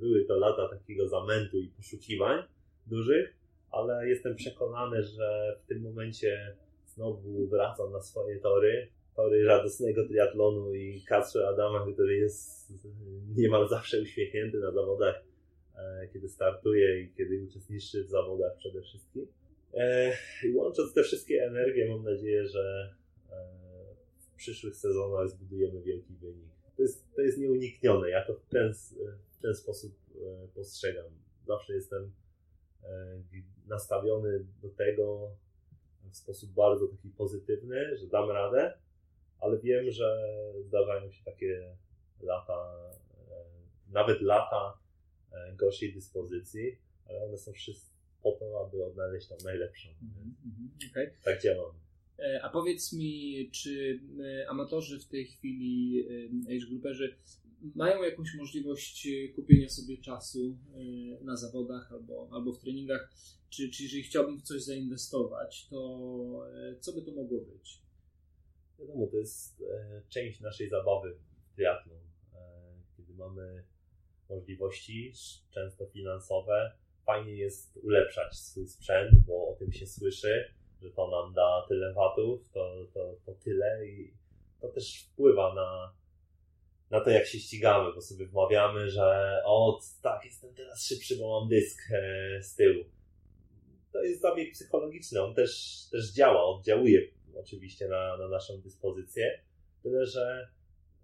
[0.00, 2.42] były to lata takiego zamętu i poszukiwań
[2.86, 3.34] dużych,
[3.74, 6.56] ale jestem przekonany, że w tym momencie
[6.86, 12.72] znowu wracam na swoje tory, tory radosnego triatlonu i Kacpra Adama, który jest
[13.36, 15.24] niemal zawsze uśmiechnięty na zawodach,
[15.76, 19.26] e, kiedy startuje i kiedy uczestniczy w zawodach przede wszystkim.
[19.74, 20.12] E,
[20.44, 22.94] I łącząc te wszystkie energie, mam nadzieję, że
[23.30, 23.36] e,
[24.18, 28.10] w przyszłych sezonach zbudujemy wielki wynik to jest, to jest nieuniknione.
[28.10, 28.74] Ja to w ten,
[29.38, 29.92] w ten sposób
[30.54, 31.04] postrzegam.
[31.46, 32.12] Zawsze jestem
[33.66, 35.30] nastawiony do tego
[36.10, 38.78] w sposób bardzo taki pozytywny, że dam radę,
[39.40, 40.28] ale wiem, że
[40.66, 41.76] zdarzają się takie
[42.20, 42.74] lata,
[43.30, 44.78] e, nawet lata
[45.56, 49.88] gorszej dyspozycji, ale one są wszystkie po to, aby odnaleźć tą najlepszą.
[49.88, 50.90] Mm -hmm.
[50.90, 51.14] okay.
[51.24, 51.74] Tak działam.
[52.18, 54.00] E, a powiedz mi, czy
[54.42, 56.04] e, amatorzy w tej chwili,
[56.48, 57.16] e, age grouperzy,
[57.74, 60.58] mają jakąś możliwość kupienia sobie czasu
[61.20, 63.12] na zawodach albo, albo w treningach?
[63.50, 66.00] Czy, czy jeżeli chciałbym w coś zainwestować, to
[66.80, 67.82] co by to mogło być?
[68.78, 69.64] Wiadomo, to jest
[70.08, 71.14] część naszej zabawy
[71.52, 72.00] w triatlon,
[72.96, 73.64] kiedy mamy
[74.30, 75.12] możliwości,
[75.50, 76.72] często finansowe.
[77.06, 81.92] Fajnie jest ulepszać swój sprzęt, bo o tym się słyszy że to nam da tyle
[81.92, 84.14] watów, to, to, to tyle i
[84.60, 85.92] to też wpływa na,
[86.94, 91.40] na to, jak się ścigamy, bo sobie wmawiamy, że o, tak, jestem teraz szybszy, bo
[91.40, 92.84] mam dysk e, z tyłu.
[93.92, 97.00] To jest zabieg psychologiczny, on też, też działa, oddziałuje
[97.34, 99.40] oczywiście na, na naszą dyspozycję,
[99.82, 100.48] tyle że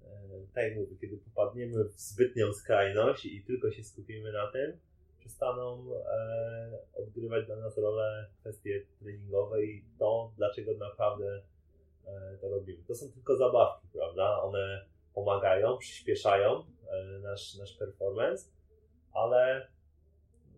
[0.02, 0.08] e,
[0.54, 4.78] tak jak mówię, kiedy popadniemy w zbytnią skrajność i tylko się skupimy na tym,
[5.18, 11.42] przestaną e, odgrywać dla nas rolę kwestie treningowe i to, dlaczego naprawdę
[12.06, 12.84] e, to robimy.
[12.88, 14.42] To są tylko zabawki, prawda?
[14.42, 18.50] One pomagają, przyspieszają e, nasz, nasz performance,
[19.12, 19.68] ale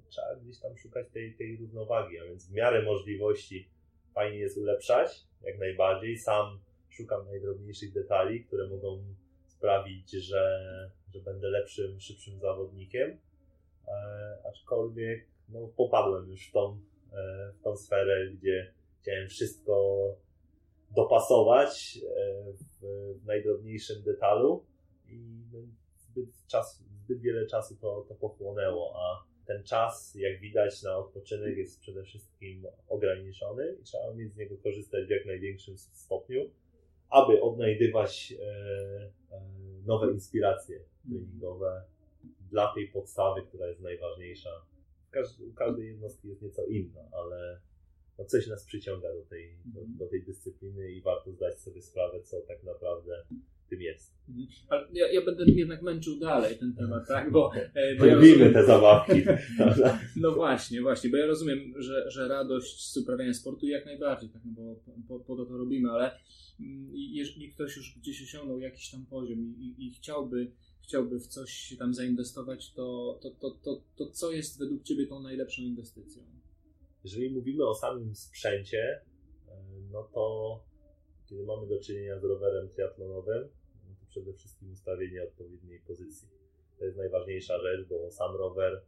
[0.08, 3.68] trzeba gdzieś tam szukać tej, tej równowagi, a więc w miarę możliwości
[4.14, 6.18] fajnie jest ulepszać, jak najbardziej.
[6.18, 6.60] Sam
[6.90, 9.04] szukam najdrobniejszych detali, które mogą
[9.46, 10.60] sprawić, że,
[11.14, 13.18] że będę lepszym, szybszym zawodnikiem
[13.88, 16.80] E, aczkolwiek no, popadłem już w tą,
[17.12, 19.96] e, w tą sferę, gdzie chciałem wszystko
[20.94, 24.64] dopasować e, w, najdrobniejszym detalu
[25.08, 25.58] i no,
[25.96, 31.56] zbyt, czas, zbyt wiele czasu to, to pochłonęło, a ten czas, jak widać, na odpoczynek
[31.56, 36.50] jest przede wszystkim ograniczony i trzeba mieć z niego korzystać w jak największym stopniu,
[37.10, 38.34] aby odnajdywać
[39.86, 41.82] nowe inspiracje treningowe,
[42.50, 44.50] dla tej podstawy, która jest najważniejsza.
[45.50, 47.60] u każdej jednostki jest nieco inna, ale
[48.18, 49.98] no coś nas przyciąga do tej, do, mhm.
[49.98, 53.22] do, tej dyscypliny i warto zdać sobie sprawę, co tak naprawdę
[53.70, 54.14] tym jest.
[54.28, 54.48] Mhm.
[54.68, 57.30] Ale ja, ja będę jednak męczył dalej ten temat, tak?
[57.30, 58.52] Bo, e, bo ja rozumiem...
[58.52, 59.22] te zabawki.
[60.22, 64.42] no właśnie, właśnie, bo ja rozumiem, że, że radość z uprawiania sportu jak najbardziej, tak?
[64.44, 64.76] No bo
[65.08, 66.18] po, po to to robimy, ale
[66.60, 71.26] mm, jeżeli ktoś już gdzieś osiągnął jakiś tam poziom i, i, i chciałby chciałby w
[71.26, 76.22] coś tam zainwestować, to, to, to, to, to co jest według Ciebie tą najlepszą inwestycją?
[77.04, 79.00] Jeżeli mówimy o samym sprzęcie,
[79.48, 79.54] e,
[79.90, 80.64] no to
[81.26, 83.48] kiedy mamy do czynienia z rowerem triatlonowym,
[83.88, 86.28] no to przede wszystkim ustawienie odpowiedniej pozycji.
[86.78, 88.82] To jest najważniejsza rzecz, bo sam rower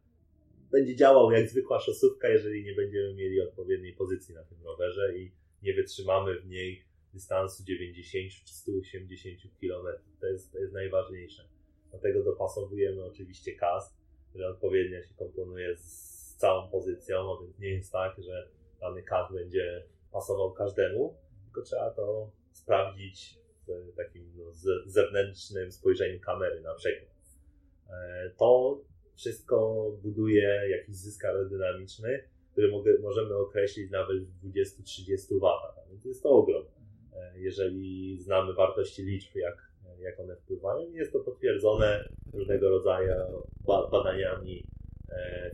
[0.71, 5.31] będzie działał jak zwykła szosówka, jeżeli nie będziemy mieli odpowiedniej pozycji na tym rowerze i
[5.63, 9.85] nie wytrzymamy w niej dystansu 90 czy 180 km.
[10.19, 11.47] To jest, to jest najważniejsze.
[11.91, 13.95] Dlatego dopasowujemy oczywiście kask,
[14.35, 18.47] że odpowiednio się komponuje z całą pozycją, a więc nie jest tak, że
[18.81, 24.43] dany kask będzie pasował każdemu, tylko trzeba to sprawdzić w takim no,
[24.85, 27.15] zewnętrznym spojrzeniu kamery na przykład.
[27.89, 28.81] E, to
[29.15, 35.45] wszystko buduje jakiś zysk aerodynamiczny, który mogę, możemy określić nawet w 20-30 W.
[35.89, 36.65] Więc jest to ogrom.
[37.13, 43.13] E, jeżeli znamy wartości liczb, jak, jak one wpływają, jest to potwierdzone różnego rodzaju
[43.91, 44.63] badaniami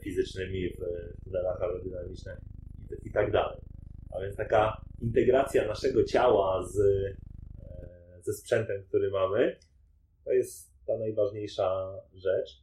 [0.02, 2.38] fizycznymi w tunelach aerodynamicznych
[2.80, 3.62] i, i tak dalej.
[4.12, 7.16] A więc taka integracja naszego ciała z, e,
[8.22, 9.60] ze sprzętem, który mamy,
[10.26, 12.62] to jest ta najważniejsza rzecz.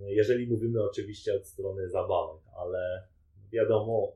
[0.00, 3.06] Jeżeli mówimy oczywiście od strony zabawek, ale
[3.52, 4.12] wiadomo,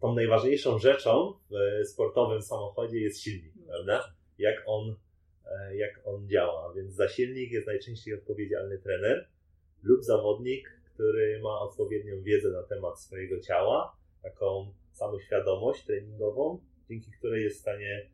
[0.00, 4.14] tą najważniejszą rzeczą w sportowym samochodzie jest silnik, prawda?
[4.38, 4.96] Jak on,
[5.46, 6.72] e, jak on działa.
[6.74, 9.28] Więc za silnik jest najczęściej odpowiedzialny trener
[9.82, 17.44] lub zawodnik, który ma odpowiednią wiedzę na temat swojego ciała, taką samoświadomość treningową, dzięki której
[17.44, 18.10] jest w stanie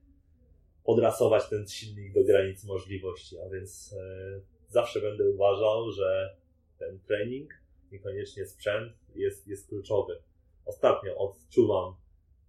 [0.84, 3.36] podrasować ten silnik do granic możliwości.
[3.38, 6.36] A więc e, zawsze będę uważał, że
[6.78, 7.50] ten trening,
[7.92, 10.22] niekoniecznie sprzęt, jest, jest kluczowy.
[10.64, 11.94] Ostatnio odczuwam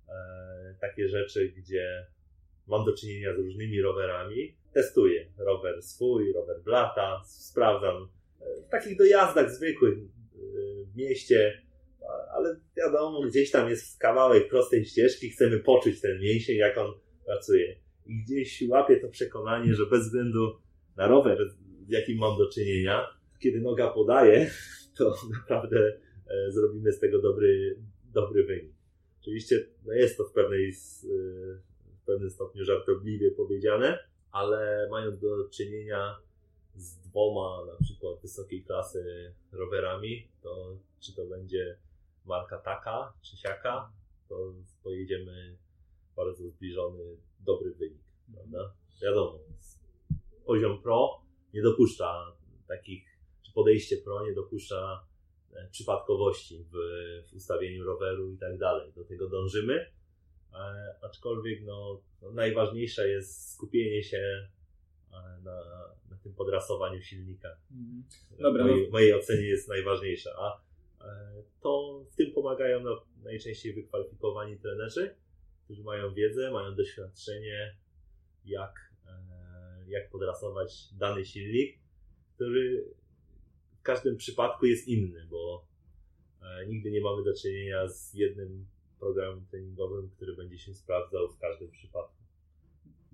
[0.09, 2.07] e, takie rzeczy, gdzie
[2.67, 4.55] mam do czynienia z różnymi rowerami.
[4.73, 8.09] Testuję rower swój, rower blata, sprawdzam
[8.41, 9.97] e, w takich dojazdach zwykłych
[10.95, 11.62] mieście,
[12.34, 16.93] ale wiadomo, gdzieś tam jest kawałek prostej ścieżki, chcemy poczuć ten mięsień, jak on
[17.25, 17.75] pracuje.
[18.05, 20.60] I gdzieś łapię to przekonanie, że bez względu
[20.97, 21.49] na rower,
[21.88, 23.08] z jakim mam do czynienia,
[23.39, 24.51] kiedy noga podaje,
[24.97, 27.79] to naprawdę e, zrobimy z tego dobry,
[28.13, 28.75] dobry wynik.
[29.21, 30.73] Oczywiście no jest to w, pewnej,
[32.01, 33.99] w pewnym stopniu żartobliwie powiedziane,
[34.31, 36.15] ale mając do czynienia
[36.75, 41.77] z dwoma na przykład wysokiej klasy rowerami, to czy to będzie
[42.25, 43.91] marka taka czy siaka,
[44.29, 45.57] to pojedziemy
[46.15, 48.73] bardzo zbliżony, dobry wynik, prawda?
[49.01, 49.39] Wiadomo,
[50.45, 51.21] poziom pro
[51.53, 52.35] nie dopuszcza
[52.67, 55.05] takich, czy podejście pro nie dopuszcza
[55.53, 56.75] e, przypadkowości w,
[57.29, 58.93] w ustawieniu roweru i tak dalej.
[58.93, 59.91] Do tego dążymy,
[60.53, 64.47] e, aczkolwiek no, no, najważniejsze jest skupienie się e,
[65.43, 67.57] na, na tym podrasowaniu silnika.
[67.71, 68.03] Mhm.
[68.39, 68.91] Dobra, w mojej, no.
[68.91, 70.29] mojej ocenie jest najważniejsze.
[70.38, 70.61] A
[71.61, 72.83] to w tym pomagają
[73.23, 75.15] najczęściej wykwalifikowani trenerzy,
[75.63, 77.77] którzy mają wiedzę, mają doświadczenie,
[78.45, 78.91] jak,
[79.88, 81.85] jak podrasować dany silnik
[82.35, 82.85] który
[83.79, 85.67] w każdym przypadku jest inny, bo
[86.41, 88.65] e, nigdy nie mamy do czynienia z jednym
[88.99, 92.14] programem treningowym, który będzie się sprawdzał w każdym przypadku.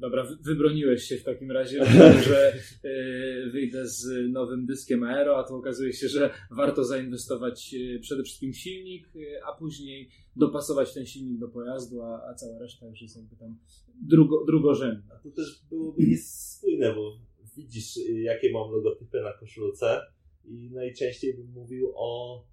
[0.01, 1.85] Dobra, wybroniłeś się w takim razie,
[2.25, 7.99] że e, wyjdę z nowym dyskiem Aero, a to okazuje się, że warto zainwestować e,
[7.99, 9.09] przede wszystkim w silnik,
[9.47, 13.57] a później dopasować ten silnik do pojazdu, a, a cała reszta już jest jakby tam
[14.01, 15.15] drugo, drugorzędna.
[15.15, 17.17] A to też byłoby niespójne, bo
[17.57, 20.01] widzisz, jakie mam logotypy na koszulce
[20.45, 22.43] i najczęściej bym mówił o,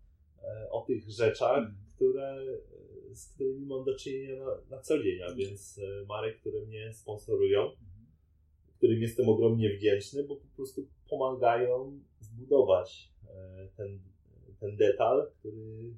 [0.42, 1.74] e, o tych rzeczach, hmm.
[1.96, 2.58] które, e,
[3.14, 5.38] z którymi mam do czynienia na, na co dzień, a hmm.
[5.38, 8.06] więc e, marek, które mnie sponsorują, hmm.
[8.76, 13.12] którym jestem ogromnie wdzięczny, bo po prostu pomagają zbudować
[13.76, 13.98] ten,
[14.60, 15.92] ten detal, który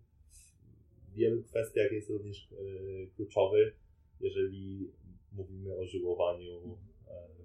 [1.09, 2.49] w wielu kwestiach jest również
[3.17, 3.73] kluczowy,
[4.21, 4.91] jeżeli
[5.33, 6.79] mówimy o żyłowaniu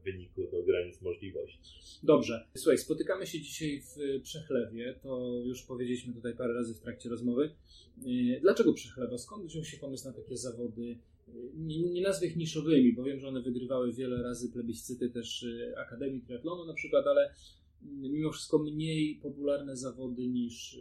[0.06, 2.00] wyniku do granic możliwości.
[2.04, 2.48] Dobrze.
[2.56, 5.00] Słuchaj, spotykamy się dzisiaj w Przechlewie.
[5.04, 7.56] To już powiedzieliśmy tutaj parę razy w trakcie rozmowy.
[7.98, 9.18] E, dlaczego Przechlewa?
[9.18, 10.98] Skąd wziął się pomysł na takie zawody?
[11.28, 15.46] E, nie, nie nazwę ich niszowymi, bo wiem, że one wygrywały wiele razy plebiscyty też
[15.78, 17.34] Akademii Triathlonu na przykład, ale
[17.82, 20.80] mimo wszystko mniej popularne zawody niż,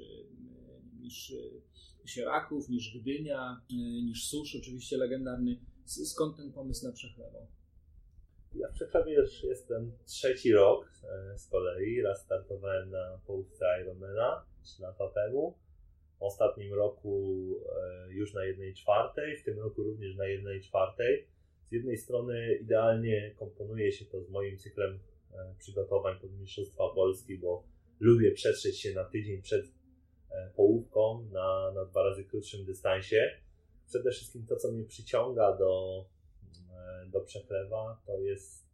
[1.01, 1.35] niż
[2.05, 3.61] Sieraków, niż Gdynia,
[4.05, 5.59] niż Susz, oczywiście legendarny.
[5.85, 7.47] Skąd ten pomysł na Przechlewą?
[8.57, 12.03] Ja w Przeklewie już jestem trzeci rok e, z kolei.
[12.03, 15.59] Raz startowałem na połówce Ironmana 3 lata temu.
[16.19, 17.45] W ostatnim roku
[17.77, 21.27] e, już na jednej czwartej, w tym roku również na jednej czwartej.
[21.69, 24.99] Z jednej strony idealnie komponuje się to z moim cyklem
[25.33, 27.65] e, przygotowań pod Mistrzostwa Polski, bo
[28.01, 29.67] lubię przetrzeć się na tydzień przed
[30.57, 33.31] połówką na, na dwa razy krótszym dystansie.
[33.87, 36.05] Przede wszystkim to, co mnie przyciąga do
[37.07, 38.67] do przechlewa to jest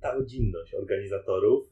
[0.00, 1.68] ta rodzinność organizatorów,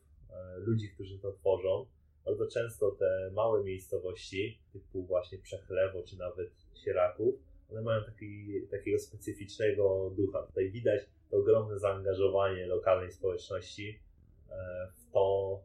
[0.57, 1.87] ludzi, którzy to tworzą.
[2.25, 6.51] Bardzo często te małe miejscowości, typu właśnie Przechlewo czy nawet
[6.85, 7.35] Sieraków,
[7.71, 10.43] one mają taki, takiego specyficznego ducha.
[10.43, 14.01] Tutaj widać to ogromne zaangażowanie lokalnej społeczności
[14.95, 15.61] w to,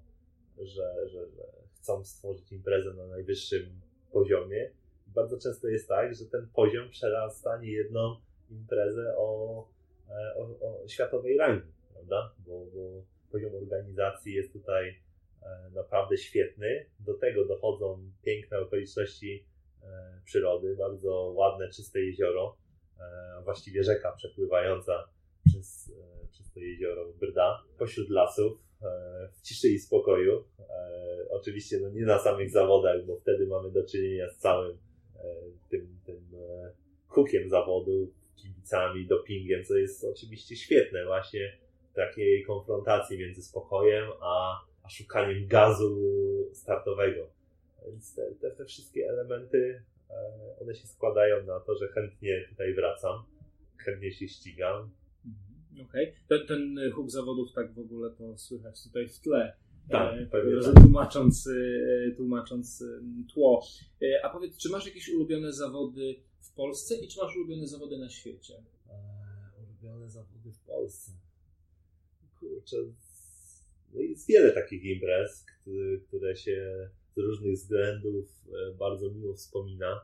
[0.58, 1.44] że, że, że
[1.76, 4.72] chcą stworzyć imprezę na najwyższym poziomie.
[5.08, 8.16] Bardzo często jest tak, że ten poziom przerasta niejedną
[8.52, 9.68] imprezę o,
[10.10, 12.34] e, o, o światowej rangi, prawda?
[12.48, 14.90] Bo, bo poziom organizacji jest tutaj
[15.44, 16.86] e, naprawdę świetny.
[17.00, 19.46] Do tego dochodzą piękne okoliczności
[19.84, 19.88] e,
[20.26, 22.58] przyrody, bardzo ładne, czyste jezioro,
[23.44, 25.10] właściwie rzeka przepływająca
[25.46, 25.92] przez,
[26.32, 28.60] przez to jezioro Brda, pośród lasów,
[29.34, 30.44] w ciszy i spokoju.
[31.30, 34.78] Oczywiście no nie na samych zawodach, bo wtedy mamy do czynienia z całym
[35.70, 36.30] tym, tym
[37.08, 38.12] hukiem zawodu,
[38.70, 41.58] kibicami, dopingiem, co jest oczywiście świetne właśnie
[41.92, 45.98] w takiej konfrontacji między spokojem a, a szukaniem gazu
[46.54, 47.30] startowego.
[47.88, 52.74] Więc te, te, te wszystkie elementy, e, one się składają na to, że chętnie tutaj
[52.74, 53.24] wracam,
[53.78, 54.90] chętnie się ścigam.
[55.26, 56.18] Mhm, okej, okay.
[56.28, 59.54] ten, ten huk zawodów tak w ogóle to słychać tutaj w tle.
[59.90, 60.42] Tak, e, tak.
[60.82, 62.84] Tłumacząc, e, tłumacząc
[63.34, 63.64] tło.
[64.24, 66.16] A powiedz, czy masz jakieś ulubione zawody
[66.60, 68.54] Polsce i czy masz ulubione zawody na świecie?
[68.90, 71.12] Eee, ulubione zawody w Polsce.
[72.40, 72.78] Kurczę,
[73.94, 75.46] no jest wiele takich imprez,
[76.08, 80.02] które się z różnych względów e, bardzo miło wspomina.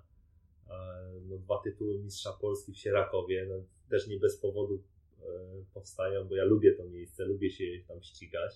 [0.69, 4.83] Eee, no, dwa tytuły Mistrza Polski w Sierakowie, no, też nie bez powodu
[5.21, 5.25] e,
[5.73, 8.53] powstają, bo ja lubię to miejsce, lubię się tam ścigać.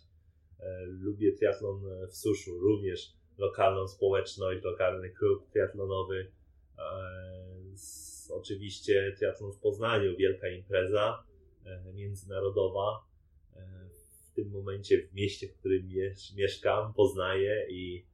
[0.60, 6.32] E, lubię triatlon w suszu, również lokalną społeczność, lokalny klub triatlonowy
[8.32, 11.24] oczywiście triatlon w Poznaniu, wielka impreza
[11.66, 13.06] e, międzynarodowa.
[13.56, 13.90] E,
[14.32, 15.90] w tym momencie w mieście, w którym
[16.36, 18.06] mieszkam, poznaję i,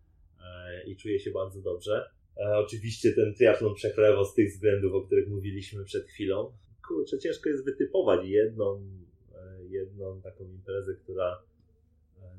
[0.42, 2.10] e, i czuję się bardzo dobrze.
[2.56, 6.54] Oczywiście ten triatlon przechlewo z tych względów, o których mówiliśmy przed chwilą.
[6.88, 8.82] Kurczę, ciężko jest wytypować jedną,
[9.70, 11.44] jedną taką imprezę, która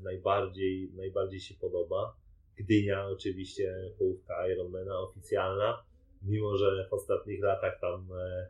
[0.01, 2.15] najbardziej, najbardziej się podoba.
[2.55, 5.83] Gdynia oczywiście, połówka Ironmana oficjalna
[6.27, 8.49] mimo że w ostatnich latach tam e, e,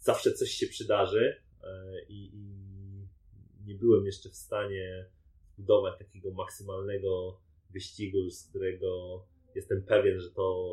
[0.00, 2.32] zawsze coś się przydarzy e, i,
[3.66, 5.06] nie byłem jeszcze w stanie
[5.54, 9.22] zbudować takiego maksymalnego wyścigu, z którego
[9.54, 10.66] jestem pewien, że to,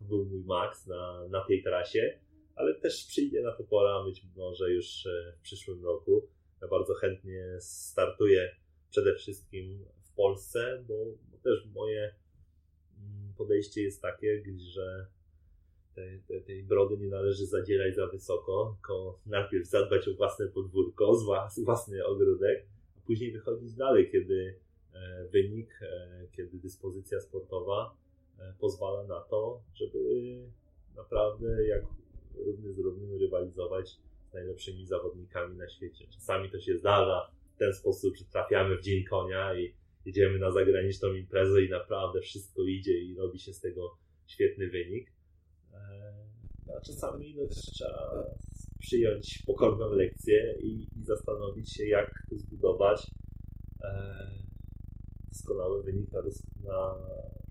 [0.00, 2.18] był mój maks na, na tej trasie,
[2.56, 5.08] ale też przyjdzie na to pora, być może już
[5.38, 6.28] w przyszłym roku.
[6.62, 8.56] Ja bardzo chętnie startuję
[8.90, 10.94] przede wszystkim w Polsce, bo,
[11.30, 12.14] bo też moje
[13.36, 15.06] podejście jest takie, że
[15.94, 21.12] tej, tej, tej brody nie należy zadzierać za wysoko, tylko najpierw zadbać o własne podwórko,
[21.64, 22.66] własny ogródek,
[22.98, 24.58] a później wychodzić dalej, kiedy
[24.94, 27.96] e, wynik, e, kiedy dyspozycja sportowa
[28.38, 29.98] e, pozwala na to, żeby
[30.96, 31.82] naprawdę jak
[32.46, 33.98] równy z równym rywalizować
[34.30, 36.06] z najlepszymi zawodnikami na świecie.
[36.10, 39.74] Czasami to się zdarza w ten sposób, że trafiamy w dzień konia i
[40.06, 45.12] jedziemy na zagraniczną imprezę i naprawdę wszystko idzie i robi się z tego świetny wynik.
[45.74, 46.12] E,
[46.76, 48.24] a czasami no, trzeba
[48.80, 53.06] przyjąć pokorną lekcję i, i zastanowić się, jak zbudować
[53.84, 54.14] e,
[55.28, 56.22] doskonały wynik na,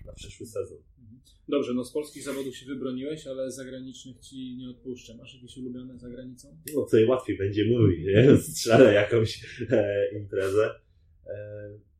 [0.06, 0.78] na, przyszły sezon.
[1.00, 1.22] Mhm.
[1.48, 5.18] Dobrze, no z polskich zawodów się wybroniłeś, ale zagranicznych ci nie odpuszczę.
[5.18, 6.58] Masz jakieś ulubione za granicą?
[6.76, 8.38] No tutaj łatwiej będzie mówić, nie?
[8.54, 10.80] Strzelę jakąś e, imprezę.
[11.26, 11.93] E,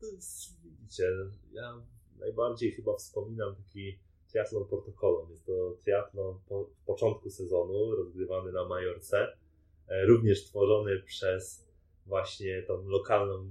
[0.00, 1.12] to jest, widzicie,
[1.52, 1.82] ja
[2.18, 3.98] najbardziej chyba wspominam taki
[4.30, 5.30] triatlon protokolem.
[5.30, 9.36] Jest to triatlon po, początku sezonu, rozgrywany na Majorce,
[9.88, 11.66] e, również tworzony przez
[12.06, 13.48] właśnie tą lokalną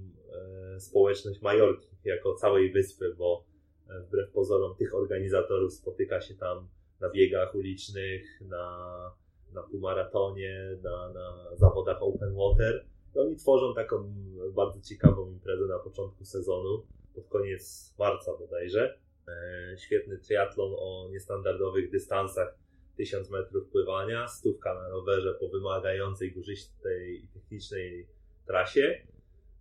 [0.74, 3.44] e, społeczność Majorki, jako całej wyspy, bo
[3.88, 6.68] e, wbrew pozorom tych organizatorów spotyka się tam
[7.00, 9.14] na biegach ulicznych, na,
[9.52, 12.84] na półmaratonie, na, na zawodach open water
[13.18, 14.14] oni tworzą taką
[14.54, 16.82] bardzo ciekawą imprezę na początku sezonu,
[17.14, 18.98] pod koniec marca bodajże.
[19.28, 22.58] E, świetny triatlon o niestandardowych dystansach
[22.96, 28.06] 1000 metrów pływania, stówka na rowerze po wymagającej górzystej i technicznej
[28.46, 29.00] trasie.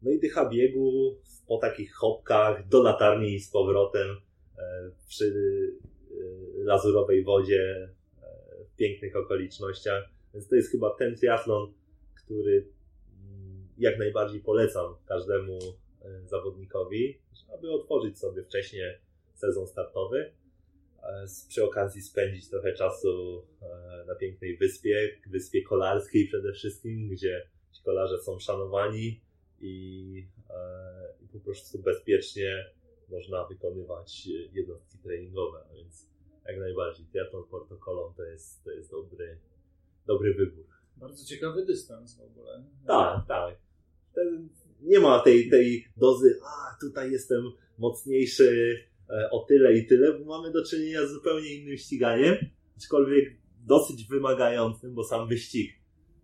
[0.02, 4.18] No i dycha biegu po takich hopkach do latarni i z powrotem
[4.58, 5.26] e, przy
[6.12, 6.16] e,
[6.64, 7.90] lazurowej wodzie
[8.74, 10.04] w pięknych okolicznościach.
[10.34, 11.74] Więc to jest chyba ten triatlon,
[12.24, 12.75] który
[13.78, 15.60] jak najbardziej polecam każdemu
[16.02, 17.20] e, zawodnikowi,
[17.54, 18.98] aby otworzyć sobie wcześniej
[19.34, 20.32] sezon startowy.
[21.48, 23.46] przy okazji spędzić trochę czasu
[24.08, 29.22] na pięknej wyspie, wyspie kolarskiej przede wszystkim, gdzie ci kolarze są szanowani
[29.62, 30.28] i,
[31.34, 32.66] po prostu bezpiecznie
[33.10, 36.08] można wykonywać jednostki treningowe, więc
[36.46, 39.40] jak najbardziej triathlon Porto Colom to jest, to jest dobry,
[40.06, 40.66] dobry wybór.
[40.98, 42.64] Bardzo ciekawy dystans w ogóle.
[42.88, 43.65] Tak, tak.
[44.96, 48.80] Nie ma tej, tej dozy, a tutaj jestem mocniejszy
[49.10, 52.36] e, o tyle i tyle, bo mamy do czynienia z zupełnie innym ściganiem,
[52.78, 55.72] aczkolwiek dosyć wymagającym, bo sam wyścig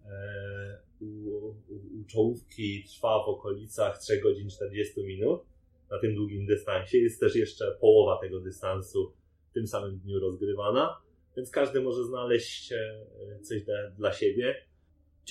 [0.05, 5.41] e, u, u, u czołówki trwa w okolicach 3 godzin 40 minut
[5.89, 6.97] na tym długim dystansie.
[6.97, 9.13] Jest też jeszcze połowa tego dystansu
[9.49, 11.01] w tym samym dniu rozgrywana,
[11.37, 13.05] więc każdy może znaleźć e,
[13.41, 14.55] coś dla, dla siebie.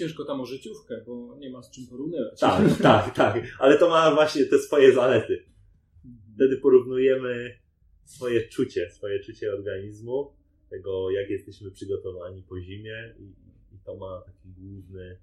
[0.01, 2.41] Ciężko tam o życiówkę, bo nie ma z czym porównywać.
[2.41, 5.45] Tak, tak, tak, ale to ma właśnie te swoje zalety.
[6.35, 7.59] Wtedy porównujemy
[8.05, 10.33] swoje czucie, swoje czucie organizmu,
[10.71, 13.25] tego jak jesteśmy przygotowani po zimie i,
[13.75, 15.19] i to ma taki główny,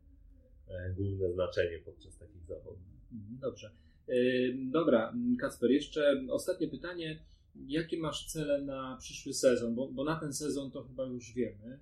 [0.68, 2.80] e, główne znaczenie podczas takich zawodów.
[3.12, 3.72] Mhm, dobrze.
[4.72, 7.20] Dobra, Kacper, jeszcze ostatnie pytanie.
[7.66, 9.76] Jakie masz cele na przyszły sezon?
[9.76, 11.80] Bo, bo na ten sezon to chyba już wiemy.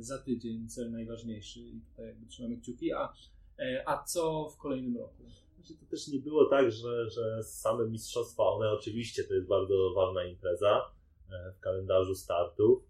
[0.00, 2.92] Za tydzień cel najważniejszy i tutaj jakby trzymamy kciuki.
[2.92, 3.12] A,
[3.58, 5.22] e, a co w kolejnym roku?
[5.54, 9.92] Znaczy, to też nie było tak, że, że same mistrzostwa, one oczywiście to jest bardzo
[9.94, 10.90] ważna impreza
[11.30, 12.82] e, w kalendarzu startów,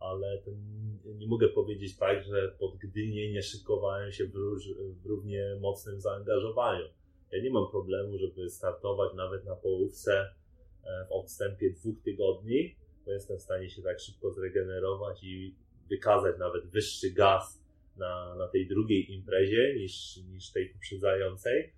[0.00, 0.42] ale
[1.18, 4.68] nie mogę powiedzieć tak, że pod Gdynię nie szykowałem się w, róż,
[5.02, 6.84] w równie mocnym zaangażowaniu
[7.34, 10.34] ja nie mam problemu, żeby startować nawet na połówce e,
[11.08, 12.76] w odstępie dwóch tygodni,
[13.06, 15.54] bo jestem w stanie się tak szybko zregenerować i
[15.90, 17.62] wykazać nawet wyższy gaz
[17.96, 21.72] na, na tej drugiej imprezie niż, niż tej poprzedzającej.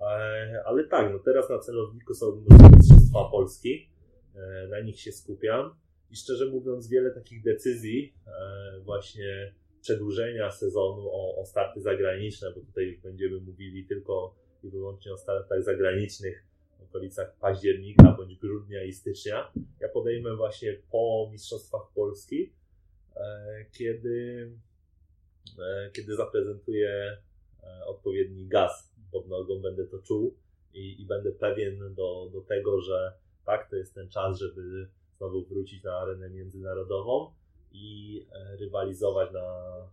[0.00, 2.44] E, ale tak, no teraz na celowniku są
[2.76, 3.90] Mistrzostwa Polski,
[4.36, 5.74] e, na nich się skupiam
[6.10, 8.14] i szczerze mówiąc wiele takich decyzji
[8.84, 14.34] właśnie przedłużenia sezonu o, o starty zagraniczne, bo tutaj już będziemy mówili tylko
[14.64, 16.44] i wyłącznie o startach zagranicznych
[16.78, 19.52] w okolicach października bądź grudnia i stycznia.
[19.80, 22.52] Ja podejmę właśnie po Mistrzostwach Polski,
[23.16, 24.50] e, kiedy,
[25.58, 27.18] e, kiedy zaprezentuję
[27.62, 30.36] e, odpowiedni gaz pod nogą, będę to czuł
[30.74, 33.12] i, i będę pewien do, do tego, że
[33.44, 37.32] tak, to jest ten czas, żeby znowu wrócić na arenę międzynarodową
[37.72, 38.26] i
[38.58, 39.88] rywalizować na,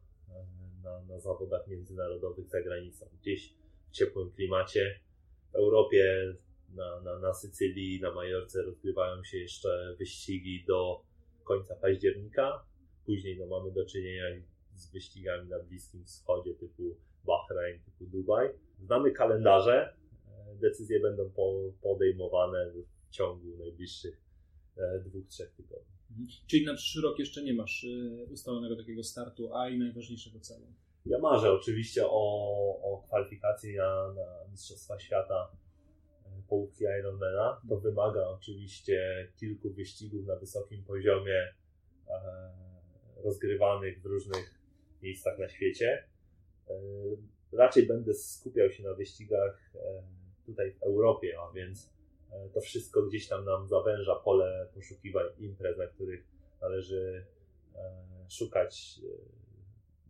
[0.83, 3.05] na, na zawodach międzynarodowych za granicą.
[3.21, 3.53] Gdzieś
[3.91, 4.99] ciepłym klimacie.
[5.51, 6.36] W Europie,
[6.76, 11.01] na, na, na Sycylii, na Majorce rozgrywają się jeszcze wyścigi do
[11.43, 12.65] końca października.
[13.05, 14.23] Później no, mamy do czynienia
[14.76, 18.49] z wyścigami na Bliskim Wschodzie typu Bahrain, typu Dubaj.
[18.80, 19.95] Znamy kalendarze,
[20.61, 21.32] decyzje będą
[21.82, 24.21] podejmowane w ciągu najbliższych
[24.78, 25.95] e, dwóch, trzech tygodni.
[26.11, 26.28] Mhm.
[26.47, 30.65] Czyli na przyszły rok jeszcze nie masz e, ustalonego takiego startu, a i najważniejszego celu?
[31.05, 35.51] Ja marzę oczywiście o, o kwalifikacji na, na Mistrzostwa Świata
[36.49, 37.61] połówki Ironmana.
[37.69, 41.53] To wymaga oczywiście kilku wyścigów na wysokim poziomie
[42.07, 42.51] e,
[43.23, 44.59] rozgrywanych w różnych
[45.01, 46.03] miejscach na świecie.
[46.69, 46.73] E,
[47.51, 50.03] raczej będę skupiał się na wyścigach e,
[50.45, 51.95] tutaj w Europie, a więc
[52.53, 56.27] to wszystko gdzieś tam nam zawęża pole poszukiwań imprez, na których
[56.61, 57.25] należy
[58.29, 58.99] szukać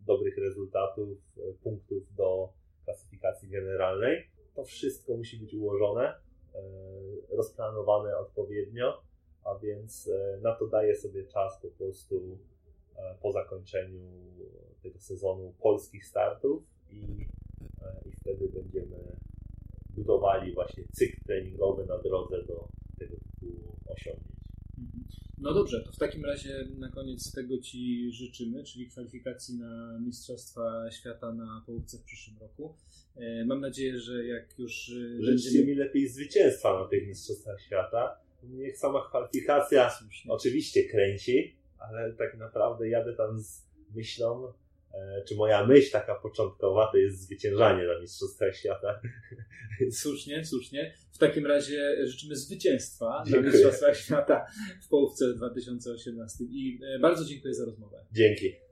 [0.06, 1.18] dobrych rezultatów,
[1.62, 2.52] punktów do
[2.84, 4.30] klasyfikacji generalnej.
[4.54, 6.14] To wszystko musi być ułożone,
[7.30, 9.02] rozplanowane odpowiednio,
[9.44, 12.38] a więc e, na to daję sobie czas po prostu
[13.22, 14.00] po zakończeniu
[14.82, 17.26] tego sezonu polskich startów i,
[18.04, 19.16] i wtedy będziemy
[19.96, 23.46] budowali właśnie cykl treningowy na drodze do tego typu
[23.86, 24.35] osiągnięć.
[25.38, 30.90] No dobrze, to w takim razie na koniec tego Ci życzymy, czyli kwalifikacji na Mistrzostwa
[30.90, 32.74] Świata na połówce w przyszłym roku.
[33.16, 34.88] E, mam nadzieję, że jak już.
[34.88, 35.66] E, Życzcie będziemy...
[35.66, 38.20] mi lepiej zwycięstwa na tych Mistrzostwach Świata.
[38.42, 40.32] Niech sama kwalifikacja Słusznie.
[40.32, 43.62] oczywiście kręci, ale tak naprawdę jadę tam z
[43.94, 44.52] myślą,
[45.28, 49.00] czy moja myśl taka początkowa to jest zwyciężanie na Mistrzostwach Świata.
[50.02, 50.94] Słusznie, słusznie.
[51.12, 53.42] W takim razie życzymy zwycięstwa dziękuję.
[53.42, 54.46] na Mistrzostwach Świata
[54.82, 58.06] w połówce 2018 i e, bardzo dziękuję za rozmowę.
[58.12, 58.65] Dzięki.